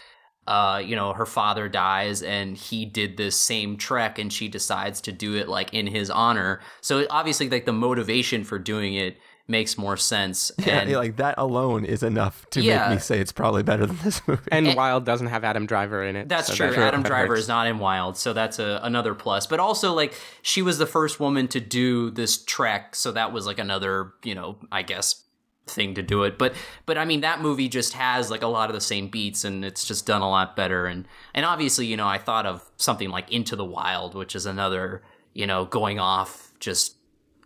Uh, 0.47 0.81
you 0.83 0.95
know, 0.95 1.13
her 1.13 1.27
father 1.27 1.69
dies 1.69 2.23
and 2.23 2.57
he 2.57 2.83
did 2.83 3.15
this 3.15 3.37
same 3.37 3.77
trek 3.77 4.17
and 4.17 4.33
she 4.33 4.49
decides 4.49 4.99
to 4.99 5.11
do 5.11 5.35
it 5.35 5.47
like 5.47 5.71
in 5.71 5.85
his 5.85 6.09
honor. 6.09 6.59
So 6.81 7.05
obviously 7.11 7.47
like 7.47 7.65
the 7.65 7.71
motivation 7.71 8.43
for 8.43 8.57
doing 8.57 8.95
it 8.95 9.17
makes 9.47 9.77
more 9.77 9.97
sense. 9.97 10.51
yeah, 10.59 10.79
and, 10.79 10.89
yeah, 10.89 10.97
like 10.97 11.17
that 11.17 11.35
alone 11.37 11.83
is 11.85 12.03
enough 12.03 12.49
to 12.51 12.61
Yeah. 12.61 12.87
make 12.89 12.97
me 12.97 13.01
say 13.01 13.19
it's 13.19 13.31
probably 13.31 13.63
better 13.63 13.85
than 13.85 13.97
this 14.03 14.25
movie 14.27 14.41
And 14.51 14.75
Wild 14.75 15.05
doesn't 15.05 15.27
have 15.27 15.43
Adam 15.43 15.65
Driver 15.65 16.03
in 16.03 16.15
it. 16.15 16.29
That's 16.29 16.47
so 16.47 16.53
true. 16.55 16.69
that- 16.71 16.79
Adam 16.79 17.03
Driver 17.03 17.29
hurts. 17.29 17.41
is 17.41 17.47
not 17.47 17.67
in 17.67 17.79
Wild, 17.79 18.17
so 18.17 18.33
that's 18.33 18.59
a, 18.59 18.79
another 18.83 19.13
plus. 19.13 19.47
But 19.47 19.59
also, 19.59 19.93
like, 19.93 20.13
she 20.41 20.61
was 20.61 20.77
the 20.77 20.85
first 20.85 21.19
woman 21.19 21.47
to 21.49 21.59
do 21.59 22.11
this 22.11 22.43
trek, 22.43 22.95
so 22.95 23.11
that 23.11 23.33
was 23.33 23.45
like 23.45 23.59
another, 23.59 24.13
you 24.23 24.35
know, 24.35 24.57
I 24.71 24.83
guess 24.83 25.23
thing 25.67 25.93
to 25.95 26.01
do 26.01 26.23
it. 26.23 26.37
But 26.37 26.53
but 26.85 26.97
I 26.97 27.05
mean, 27.05 27.21
that 27.21 27.39
movie 27.41 27.69
just 27.69 27.93
has 27.93 28.31
like 28.31 28.41
a 28.41 28.47
lot 28.47 28.69
of 28.69 28.73
the 28.73 28.81
same 28.81 29.07
beats, 29.09 29.43
and 29.45 29.63
it's 29.63 29.85
just 29.85 30.05
done 30.05 30.21
a 30.21 30.29
lot 30.29 30.55
better. 30.55 30.85
And 30.85 31.07
and 31.33 31.45
obviously, 31.45 31.85
you 31.85 31.95
know, 31.97 32.07
I 32.07 32.17
thought 32.17 32.45
of 32.45 32.63
something 32.77 33.09
like 33.09 33.31
Into 33.31 33.55
the 33.55 33.63
Wild, 33.65 34.15
which 34.15 34.35
is 34.35 34.45
another, 34.45 35.01
you 35.33 35.45
know, 35.47 35.65
going 35.65 35.99
off 35.99 36.51
just 36.59 36.95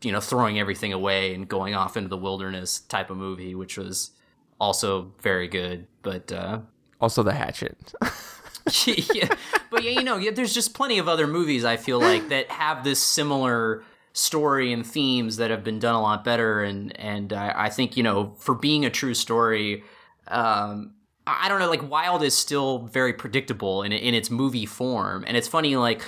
you 0.02 0.12
know 0.12 0.20
throwing 0.20 0.60
everything 0.60 0.94
away 0.94 1.34
and 1.34 1.48
going 1.48 1.74
off 1.74 1.98
into 1.98 2.10
the 2.10 2.18
wilderness 2.18 2.80
type 2.80 3.10
of 3.10 3.18
movie, 3.18 3.56
which 3.56 3.78
was 3.78 4.12
also 4.60 5.14
very 5.22 5.48
good. 5.48 5.88
But 6.02 6.32
uh, 6.32 6.60
also 7.02 7.24
the 7.24 7.34
hatchet 7.34 7.94
yeah, 8.86 9.30
but 9.70 9.84
yeah, 9.84 9.92
you 9.92 10.04
know, 10.04 10.18
yeah, 10.18 10.32
there's 10.32 10.54
just 10.54 10.74
plenty 10.74 10.98
of 10.98 11.08
other 11.08 11.28
movies 11.28 11.64
I 11.64 11.78
feel 11.78 12.00
like 12.00 12.30
that 12.30 12.50
have 12.50 12.84
this 12.84 13.02
similar 13.02 13.84
story 14.14 14.72
and 14.72 14.86
themes 14.86 15.38
that 15.38 15.52
have 15.52 15.64
been 15.64 15.80
done 15.80 15.96
a 15.96 16.02
lot 16.02 16.24
better, 16.24 16.64
and 16.64 16.98
and 17.00 17.32
I, 17.32 17.66
I 17.66 17.70
think 17.70 17.96
you 17.96 18.04
know, 18.04 18.34
for 18.40 18.56
being 18.56 18.84
a 18.84 18.90
true 18.90 19.14
story, 19.14 19.84
um, 20.28 20.96
I 21.28 21.46
I 21.46 21.50
don't 21.50 21.60
know, 21.60 21.70
like 21.70 21.88
Wild 21.88 22.24
is 22.24 22.34
still 22.36 22.80
very 22.80 23.14
predictable 23.14 23.84
in 23.84 23.92
in 23.92 24.16
its 24.16 24.32
movie 24.32 24.66
form, 24.66 25.24
and 25.28 25.38
it's 25.38 25.48
funny, 25.48 25.76
like 25.76 26.02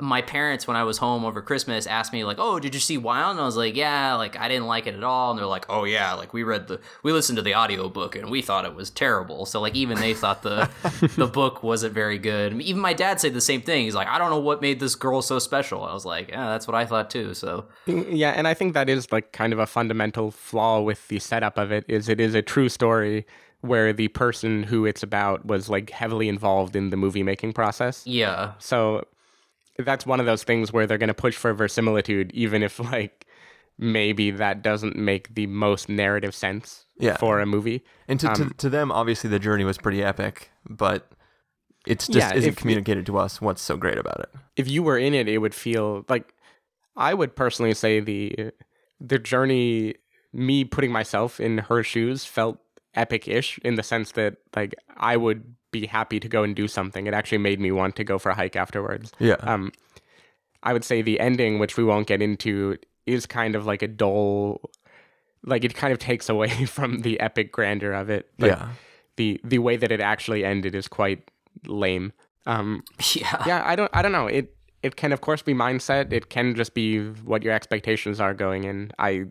my 0.00 0.22
parents 0.22 0.66
when 0.66 0.76
I 0.76 0.84
was 0.84 0.98
home 0.98 1.24
over 1.24 1.40
Christmas 1.42 1.86
asked 1.86 2.12
me 2.12 2.24
like, 2.24 2.38
"Oh, 2.38 2.58
did 2.58 2.74
you 2.74 2.80
see 2.80 2.98
Wild?" 2.98 3.32
And 3.32 3.40
I 3.40 3.44
was 3.44 3.56
like, 3.56 3.76
"Yeah, 3.76 4.14
like 4.14 4.38
I 4.38 4.48
didn't 4.48 4.66
like 4.66 4.86
it 4.86 4.94
at 4.94 5.04
all." 5.04 5.30
And 5.30 5.38
they're 5.38 5.46
like, 5.46 5.66
"Oh 5.68 5.84
yeah, 5.84 6.14
like 6.14 6.32
we 6.32 6.42
read 6.42 6.68
the 6.68 6.80
we 7.02 7.12
listened 7.12 7.36
to 7.36 7.42
the 7.42 7.54
audiobook 7.54 8.16
and 8.16 8.30
we 8.30 8.42
thought 8.42 8.64
it 8.64 8.74
was 8.74 8.90
terrible." 8.90 9.46
So 9.46 9.60
like 9.60 9.74
even 9.74 9.98
they 9.98 10.14
thought 10.14 10.42
the 10.42 10.70
the 11.16 11.26
book 11.26 11.62
wasn't 11.62 11.94
very 11.94 12.18
good. 12.18 12.60
Even 12.60 12.80
my 12.80 12.92
dad 12.92 13.20
said 13.20 13.34
the 13.34 13.40
same 13.40 13.62
thing. 13.62 13.84
He's 13.84 13.94
like, 13.94 14.08
"I 14.08 14.18
don't 14.18 14.30
know 14.30 14.38
what 14.40 14.60
made 14.62 14.80
this 14.80 14.94
girl 14.94 15.22
so 15.22 15.38
special." 15.38 15.84
I 15.84 15.92
was 15.92 16.04
like, 16.04 16.28
"Yeah, 16.28 16.46
that's 16.46 16.66
what 16.66 16.74
I 16.74 16.84
thought 16.84 17.10
too." 17.10 17.34
So 17.34 17.66
mm, 17.86 18.06
Yeah, 18.10 18.30
and 18.30 18.46
I 18.48 18.54
think 18.54 18.74
that 18.74 18.88
is 18.88 19.10
like 19.12 19.32
kind 19.32 19.52
of 19.52 19.58
a 19.58 19.66
fundamental 19.66 20.30
flaw 20.30 20.80
with 20.80 21.08
the 21.08 21.18
setup 21.18 21.58
of 21.58 21.72
it 21.72 21.84
is 21.88 22.08
it 22.08 22.20
is 22.20 22.34
a 22.34 22.42
true 22.42 22.68
story 22.68 23.26
where 23.60 23.92
the 23.92 24.06
person 24.08 24.62
who 24.62 24.86
it's 24.86 25.02
about 25.02 25.44
was 25.46 25.68
like 25.68 25.90
heavily 25.90 26.28
involved 26.28 26.76
in 26.76 26.90
the 26.90 26.96
movie 26.96 27.24
making 27.24 27.52
process. 27.52 28.06
yeah, 28.06 28.52
So 28.58 29.04
that's 29.84 30.04
one 30.06 30.20
of 30.20 30.26
those 30.26 30.42
things 30.44 30.72
where 30.72 30.86
they're 30.86 30.98
going 30.98 31.08
to 31.08 31.14
push 31.14 31.36
for 31.36 31.52
verisimilitude, 31.54 32.30
even 32.32 32.62
if 32.62 32.78
like 32.80 33.26
maybe 33.78 34.30
that 34.32 34.62
doesn't 34.62 34.96
make 34.96 35.34
the 35.34 35.46
most 35.46 35.88
narrative 35.88 36.34
sense 36.34 36.84
Yeah. 36.98 37.16
for 37.16 37.40
a 37.40 37.46
movie. 37.46 37.84
And 38.08 38.18
to, 38.20 38.28
to, 38.34 38.42
Um, 38.42 38.54
to 38.58 38.68
them, 38.68 38.90
obviously, 38.90 39.30
the 39.30 39.38
journey 39.38 39.64
was 39.64 39.78
pretty 39.78 40.02
epic, 40.02 40.50
but 40.68 41.10
it's 41.86 42.06
just 42.08 42.32
Yeah, 42.32 42.36
isn't 42.36 42.56
communicated 42.56 43.06
to 43.06 43.18
us 43.18 43.40
what's 43.40 43.62
so 43.62 43.76
great 43.76 43.98
about 43.98 44.18
it. 44.20 44.30
If 44.56 44.68
you 44.68 44.82
were 44.82 44.98
in 44.98 45.14
it, 45.14 45.28
it 45.28 45.38
would 45.38 45.54
feel 45.54 46.04
like 46.08 46.34
I 46.96 47.14
would 47.14 47.36
personally 47.36 47.74
say 47.74 48.00
the 48.00 48.50
the 49.00 49.18
journey, 49.20 49.94
me 50.32 50.64
putting 50.64 50.90
myself 50.90 51.38
in 51.38 51.58
her 51.58 51.84
shoes, 51.84 52.24
felt 52.24 52.58
epic-ish 52.94 53.60
in 53.62 53.76
the 53.76 53.84
sense 53.84 54.10
that 54.12 54.38
like 54.56 54.74
I 54.96 55.16
would 55.16 55.54
be 55.70 55.86
happy 55.86 56.20
to 56.20 56.28
go 56.28 56.42
and 56.42 56.54
do 56.54 56.68
something. 56.68 57.06
It 57.06 57.14
actually 57.14 57.38
made 57.38 57.60
me 57.60 57.70
want 57.72 57.96
to 57.96 58.04
go 58.04 58.18
for 58.18 58.30
a 58.30 58.34
hike 58.34 58.56
afterwards. 58.56 59.12
Yeah. 59.18 59.36
Um, 59.40 59.72
I 60.62 60.72
would 60.72 60.84
say 60.84 61.02
the 61.02 61.20
ending, 61.20 61.58
which 61.58 61.76
we 61.76 61.84
won't 61.84 62.06
get 62.06 62.22
into, 62.22 62.76
is 63.06 63.26
kind 63.26 63.54
of 63.54 63.66
like 63.66 63.82
a 63.82 63.88
dull, 63.88 64.70
like 65.44 65.64
it 65.64 65.74
kind 65.74 65.92
of 65.92 65.98
takes 65.98 66.28
away 66.34 66.66
from 66.66 67.02
the 67.02 67.18
epic 67.20 67.52
grandeur 67.52 67.92
of 67.92 68.10
it. 68.10 68.30
Like, 68.38 68.52
yeah. 68.52 68.68
The 69.16 69.40
the 69.42 69.58
way 69.58 69.76
that 69.76 69.90
it 69.90 70.00
actually 70.00 70.44
ended 70.44 70.76
is 70.76 70.86
quite 70.86 71.28
lame. 71.66 72.12
Um, 72.46 72.84
yeah, 73.14 73.42
yeah, 73.46 73.62
I 73.66 73.74
don't 73.74 73.90
I 73.92 74.00
don't 74.00 74.12
know. 74.12 74.28
It 74.28 74.54
it 74.82 74.94
can 74.94 75.12
of 75.12 75.20
course 75.20 75.42
be 75.42 75.54
mindset. 75.54 76.12
It 76.12 76.30
can 76.30 76.54
just 76.54 76.72
be 76.72 77.00
what 77.24 77.42
your 77.42 77.52
expectations 77.52 78.20
are 78.20 78.32
going 78.32 78.62
in. 78.62 78.92
I 78.96 79.24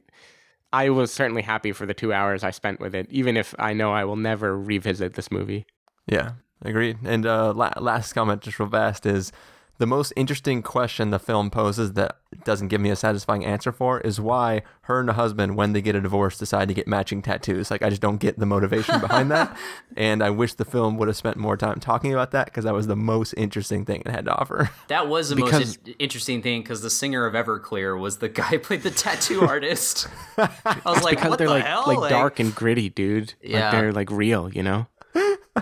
I 0.73 0.89
was 0.89 1.11
certainly 1.11 1.41
happy 1.41 1.71
for 1.71 1.85
the 1.85 1.93
two 1.93 2.11
hours 2.11 2.43
I 2.43 2.51
spent 2.51 2.81
with 2.81 2.93
it, 2.93 3.07
even 3.09 3.37
if 3.37 3.55
I 3.57 3.73
know 3.73 3.93
I 3.93 4.03
will 4.03 4.17
never 4.17 4.59
revisit 4.59 5.13
this 5.13 5.31
movie. 5.31 5.65
Yeah, 6.07 6.31
agreed. 6.61 6.97
And 7.03 7.25
uh, 7.25 7.53
la- 7.53 7.73
last 7.77 8.13
comment, 8.13 8.41
just 8.41 8.59
real 8.59 8.69
fast, 8.69 9.05
is 9.05 9.31
the 9.79 9.85
most 9.85 10.11
interesting 10.15 10.63
question 10.63 11.11
the 11.11 11.19
film 11.19 11.51
poses 11.51 11.93
that 11.93 12.17
doesn't 12.43 12.69
give 12.69 12.81
me 12.81 12.89
a 12.89 12.95
satisfying 12.95 13.45
answer 13.45 13.71
for 13.71 13.99
is 14.01 14.19
why 14.19 14.63
her 14.81 14.99
and 14.99 15.07
her 15.07 15.13
husband, 15.13 15.55
when 15.55 15.73
they 15.73 15.83
get 15.83 15.95
a 15.95 16.01
divorce, 16.01 16.35
decide 16.39 16.67
to 16.69 16.73
get 16.73 16.87
matching 16.87 17.21
tattoos. 17.21 17.69
Like, 17.69 17.83
I 17.83 17.89
just 17.91 18.01
don't 18.01 18.17
get 18.17 18.39
the 18.39 18.47
motivation 18.47 18.99
behind 18.99 19.29
that. 19.31 19.55
And 19.95 20.23
I 20.23 20.29
wish 20.31 20.53
the 20.55 20.65
film 20.65 20.97
would 20.97 21.07
have 21.07 21.17
spent 21.17 21.37
more 21.37 21.57
time 21.57 21.79
talking 21.79 22.11
about 22.13 22.31
that 22.31 22.45
because 22.45 22.63
that 22.65 22.73
was 22.73 22.85
the 22.87 22.95
most 22.95 23.33
interesting 23.37 23.83
thing 23.85 24.01
it 24.05 24.11
had 24.11 24.25
to 24.25 24.35
offer. 24.35 24.69
that 24.87 25.07
was 25.07 25.29
the 25.29 25.35
Because- 25.35 25.77
most 25.77 25.87
in- 25.87 25.93
interesting 25.99 26.41
thing 26.41 26.61
because 26.61 26.81
the 26.81 26.89
singer 26.89 27.25
of 27.25 27.33
Everclear 27.33 27.99
was 27.99 28.17
the 28.17 28.29
guy 28.29 28.45
who 28.49 28.59
played 28.59 28.81
the 28.83 28.91
tattoo 28.91 29.41
artist. 29.41 30.07
I 30.37 30.49
was 30.85 31.03
like, 31.03 31.17
Because 31.17 31.29
what 31.31 31.37
they're 31.39 31.47
the 31.47 31.53
like 31.53 31.65
hell? 31.65 31.83
like 31.99 32.09
dark 32.09 32.39
and 32.39 32.53
gritty, 32.55 32.89
dude. 32.89 33.33
Yeah. 33.43 33.63
Like 33.63 33.71
they're 33.71 33.93
like 33.93 34.09
real, 34.11 34.51
you 34.51 34.63
know? 34.63 34.87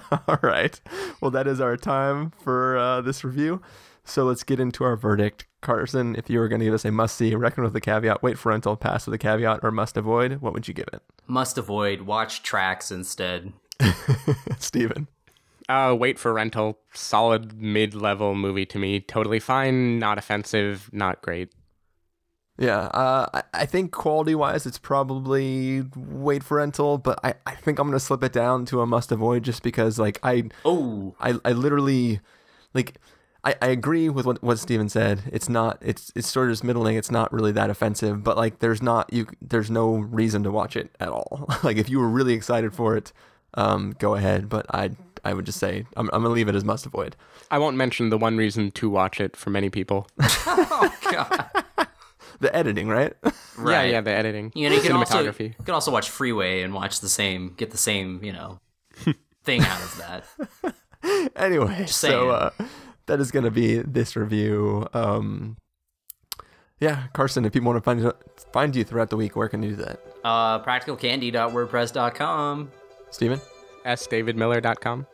All 0.27 0.39
right. 0.41 0.79
Well, 1.21 1.31
that 1.31 1.47
is 1.47 1.61
our 1.61 1.77
time 1.77 2.31
for 2.41 2.77
uh, 2.77 3.01
this 3.01 3.23
review. 3.23 3.61
So 4.03 4.23
let's 4.23 4.43
get 4.43 4.59
into 4.59 4.83
our 4.83 4.95
verdict. 4.95 5.47
Carson, 5.61 6.15
if 6.15 6.29
you 6.29 6.39
were 6.39 6.47
going 6.47 6.59
to 6.59 6.65
give 6.65 6.75
us 6.75 6.85
a 6.85 6.91
must 6.91 7.15
see, 7.15 7.33
recommend 7.33 7.73
with 7.73 7.75
a 7.75 7.81
caveat, 7.81 8.21
wait 8.21 8.37
for 8.37 8.49
rental, 8.49 8.75
pass 8.75 9.07
with 9.07 9.15
a 9.15 9.17
caveat, 9.17 9.61
or 9.63 9.71
must 9.71 9.97
avoid, 9.97 10.41
what 10.41 10.53
would 10.53 10.67
you 10.67 10.75
give 10.75 10.87
it? 10.93 11.01
Must 11.25 11.57
avoid. 11.57 12.01
Watch 12.01 12.43
tracks 12.43 12.91
instead. 12.91 13.53
Stephen. 14.59 15.07
Uh, 15.67 15.95
wait 15.97 16.19
for 16.19 16.31
rental. 16.33 16.77
Solid 16.93 17.59
mid-level 17.59 18.35
movie 18.35 18.67
to 18.67 18.77
me. 18.77 18.99
Totally 18.99 19.39
fine. 19.39 19.97
Not 19.97 20.19
offensive. 20.19 20.89
Not 20.93 21.23
great. 21.23 21.51
Yeah, 22.57 22.79
uh, 22.87 23.27
I, 23.33 23.43
I 23.53 23.65
think 23.65 23.91
quality 23.91 24.33
wise, 24.33 24.65
it's 24.65 24.77
probably 24.77 25.83
wait 25.95 26.41
for 26.41 26.57
rental, 26.57 26.97
but 26.97 27.19
I, 27.23 27.33
I 27.45 27.53
think 27.55 27.79
I'm 27.79 27.87
gonna 27.87 27.99
slip 27.99 28.23
it 28.23 28.31
down 28.31 28.65
to 28.67 28.81
a 28.81 28.85
must 28.85 29.11
avoid 29.11 29.43
just 29.43 29.61
because 29.61 29.99
like 29.99 30.19
I 30.23 30.49
Oh, 30.63 31.15
I, 31.19 31.35
I 31.43 31.51
literally 31.51 32.21
like 32.73 32.97
I, 33.43 33.55
I 33.61 33.67
agree 33.67 34.09
with 34.09 34.25
what, 34.25 34.41
what 34.41 34.57
Stephen 34.57 34.87
said. 34.87 35.23
It's 35.33 35.49
not 35.49 35.77
it's 35.81 36.13
it's 36.15 36.29
sort 36.29 36.47
of 36.47 36.53
just 36.53 36.63
middling. 36.63 36.95
It's 36.95 37.11
not 37.11 37.31
really 37.33 37.51
that 37.51 37.69
offensive, 37.69 38.23
but 38.23 38.37
like 38.37 38.59
there's 38.59 38.81
not 38.81 39.11
you 39.11 39.27
there's 39.41 39.69
no 39.69 39.95
reason 39.95 40.43
to 40.43 40.51
watch 40.51 40.77
it 40.77 40.95
at 40.99 41.09
all. 41.09 41.45
like 41.63 41.75
if 41.75 41.89
you 41.89 41.99
were 41.99 42.09
really 42.09 42.33
excited 42.33 42.73
for 42.73 42.95
it, 42.95 43.11
um, 43.55 43.95
go 43.99 44.15
ahead. 44.15 44.47
But 44.47 44.65
I 44.73 44.91
I 45.25 45.33
would 45.33 45.45
just 45.45 45.59
say 45.59 45.85
I'm 45.97 46.09
I'm 46.13 46.21
gonna 46.23 46.33
leave 46.33 46.47
it 46.47 46.55
as 46.55 46.63
must 46.63 46.85
avoid. 46.85 47.17
I 47.51 47.59
won't 47.59 47.75
mention 47.75 48.09
the 48.09 48.17
one 48.17 48.37
reason 48.37 48.71
to 48.71 48.89
watch 48.89 49.19
it 49.19 49.35
for 49.35 49.49
many 49.49 49.69
people. 49.69 50.07
oh 50.21 50.95
God. 51.11 51.64
The 52.39 52.55
editing, 52.55 52.87
right? 52.89 53.13
Right. 53.23 53.33
Yeah, 53.71 53.83
yeah, 53.83 54.01
the 54.01 54.11
editing. 54.11 54.51
You 54.53 54.67
know, 54.69 54.75
you 54.75 54.81
can 54.81 54.91
also 54.93 55.21
you 55.21 55.31
cinematography. 55.31 55.65
can 55.65 55.73
also 55.73 55.89
watch 55.91 56.09
Freeway 56.09 56.61
and 56.61 56.73
watch 56.73 56.99
the 56.99 57.07
same, 57.07 57.53
get 57.55 57.71
the 57.71 57.77
same, 57.77 58.21
you 58.23 58.33
know, 58.33 58.59
thing 59.43 59.61
out 59.61 59.81
of 59.81 59.97
that. 59.97 60.25
anyway, 61.37 61.85
so 61.85 62.31
uh, 62.31 62.49
that 63.05 63.21
is 63.21 63.31
going 63.31 63.45
to 63.45 63.51
be 63.51 63.77
this 63.77 64.17
review. 64.17 64.87
Um, 64.93 65.55
yeah, 66.81 67.07
Carson, 67.13 67.45
if 67.45 67.53
people 67.53 67.67
want 67.71 67.77
to 67.77 67.81
find 67.83 68.01
you, 68.01 68.11
find 68.51 68.75
you 68.75 68.83
throughout 68.83 69.09
the 69.09 69.15
week, 69.17 69.37
where 69.37 69.47
can 69.47 69.63
you 69.63 69.69
do 69.71 69.75
that? 69.77 70.01
Uh, 70.25 70.59
practicalcandy.wordpress.com. 70.61 72.71
Stephen? 73.11 73.39
sdavidmiller.com. 73.85 75.07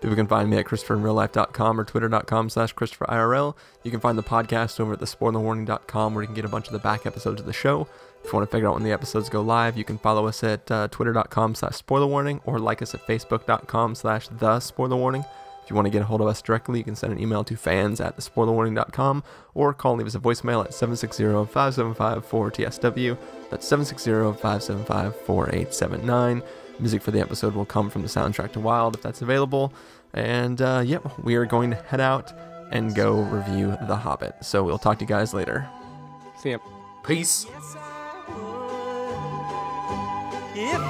People 0.00 0.14
can 0.14 0.28
find 0.28 0.48
me 0.48 0.58
at 0.58 0.66
ChristopherInRealLife.com 0.66 1.80
or 1.80 1.84
Twitter.com 1.84 2.50
slash 2.50 2.74
ChristopherIRL. 2.74 3.56
You 3.82 3.90
can 3.90 4.00
find 4.00 4.16
the 4.16 4.22
podcast 4.22 4.78
over 4.78 4.92
at 4.92 5.00
thespoilerwarning.com 5.00 6.14
where 6.14 6.22
you 6.22 6.28
can 6.28 6.36
get 6.36 6.44
a 6.44 6.48
bunch 6.48 6.68
of 6.68 6.72
the 6.72 6.78
back 6.78 7.04
episodes 7.04 7.40
of 7.40 7.46
the 7.46 7.52
show. 7.52 7.88
If 8.22 8.32
you 8.32 8.38
want 8.38 8.48
to 8.48 8.54
figure 8.54 8.68
out 8.68 8.74
when 8.74 8.84
the 8.84 8.92
episodes 8.92 9.28
go 9.28 9.42
live, 9.42 9.76
you 9.76 9.84
can 9.84 9.98
follow 9.98 10.26
us 10.26 10.44
at 10.44 10.70
uh, 10.70 10.86
Twitter.com 10.88 11.56
slash 11.56 11.82
SpoilerWarning 11.82 12.42
or 12.44 12.60
like 12.60 12.82
us 12.82 12.94
at 12.94 13.06
Facebook.com 13.06 13.94
slash 13.94 14.28
The. 14.28 14.60
If 15.68 15.70
you 15.70 15.76
want 15.76 15.86
to 15.86 15.90
get 15.90 16.00
a 16.00 16.06
hold 16.06 16.22
of 16.22 16.28
us 16.28 16.40
directly, 16.40 16.78
you 16.78 16.84
can 16.84 16.96
send 16.96 17.12
an 17.12 17.20
email 17.20 17.44
to 17.44 17.54
fans 17.54 18.00
at 18.00 18.16
thespoilerwarning.com 18.16 19.22
or 19.52 19.74
call 19.74 19.92
and 19.92 19.98
leave 19.98 20.06
us 20.06 20.14
a 20.14 20.18
voicemail 20.18 20.64
at 20.64 20.70
760-575-4TSW. 20.70 23.18
That's 23.50 23.70
760-575-4879. 23.70 26.42
Music 26.80 27.02
for 27.02 27.10
the 27.10 27.20
episode 27.20 27.54
will 27.54 27.64
come 27.64 27.90
from 27.90 28.02
the 28.02 28.08
soundtrack 28.08 28.52
to 28.52 28.60
Wild 28.60 28.94
if 28.94 29.02
that's 29.02 29.22
available. 29.22 29.72
And 30.14 30.60
uh, 30.62 30.82
yep, 30.84 31.18
we 31.18 31.34
are 31.36 31.44
going 31.44 31.70
to 31.70 31.76
head 31.76 32.00
out 32.00 32.32
and 32.70 32.94
go 32.94 33.22
review 33.22 33.76
The 33.88 33.96
Hobbit. 33.96 34.36
So 34.42 34.62
we'll 34.62 34.78
talk 34.78 34.98
to 34.98 35.04
you 35.04 35.08
guys 35.08 35.34
later. 35.34 35.68
See 36.38 36.50
ya. 36.50 36.58
Peace. 37.04 37.46
If 40.54 40.80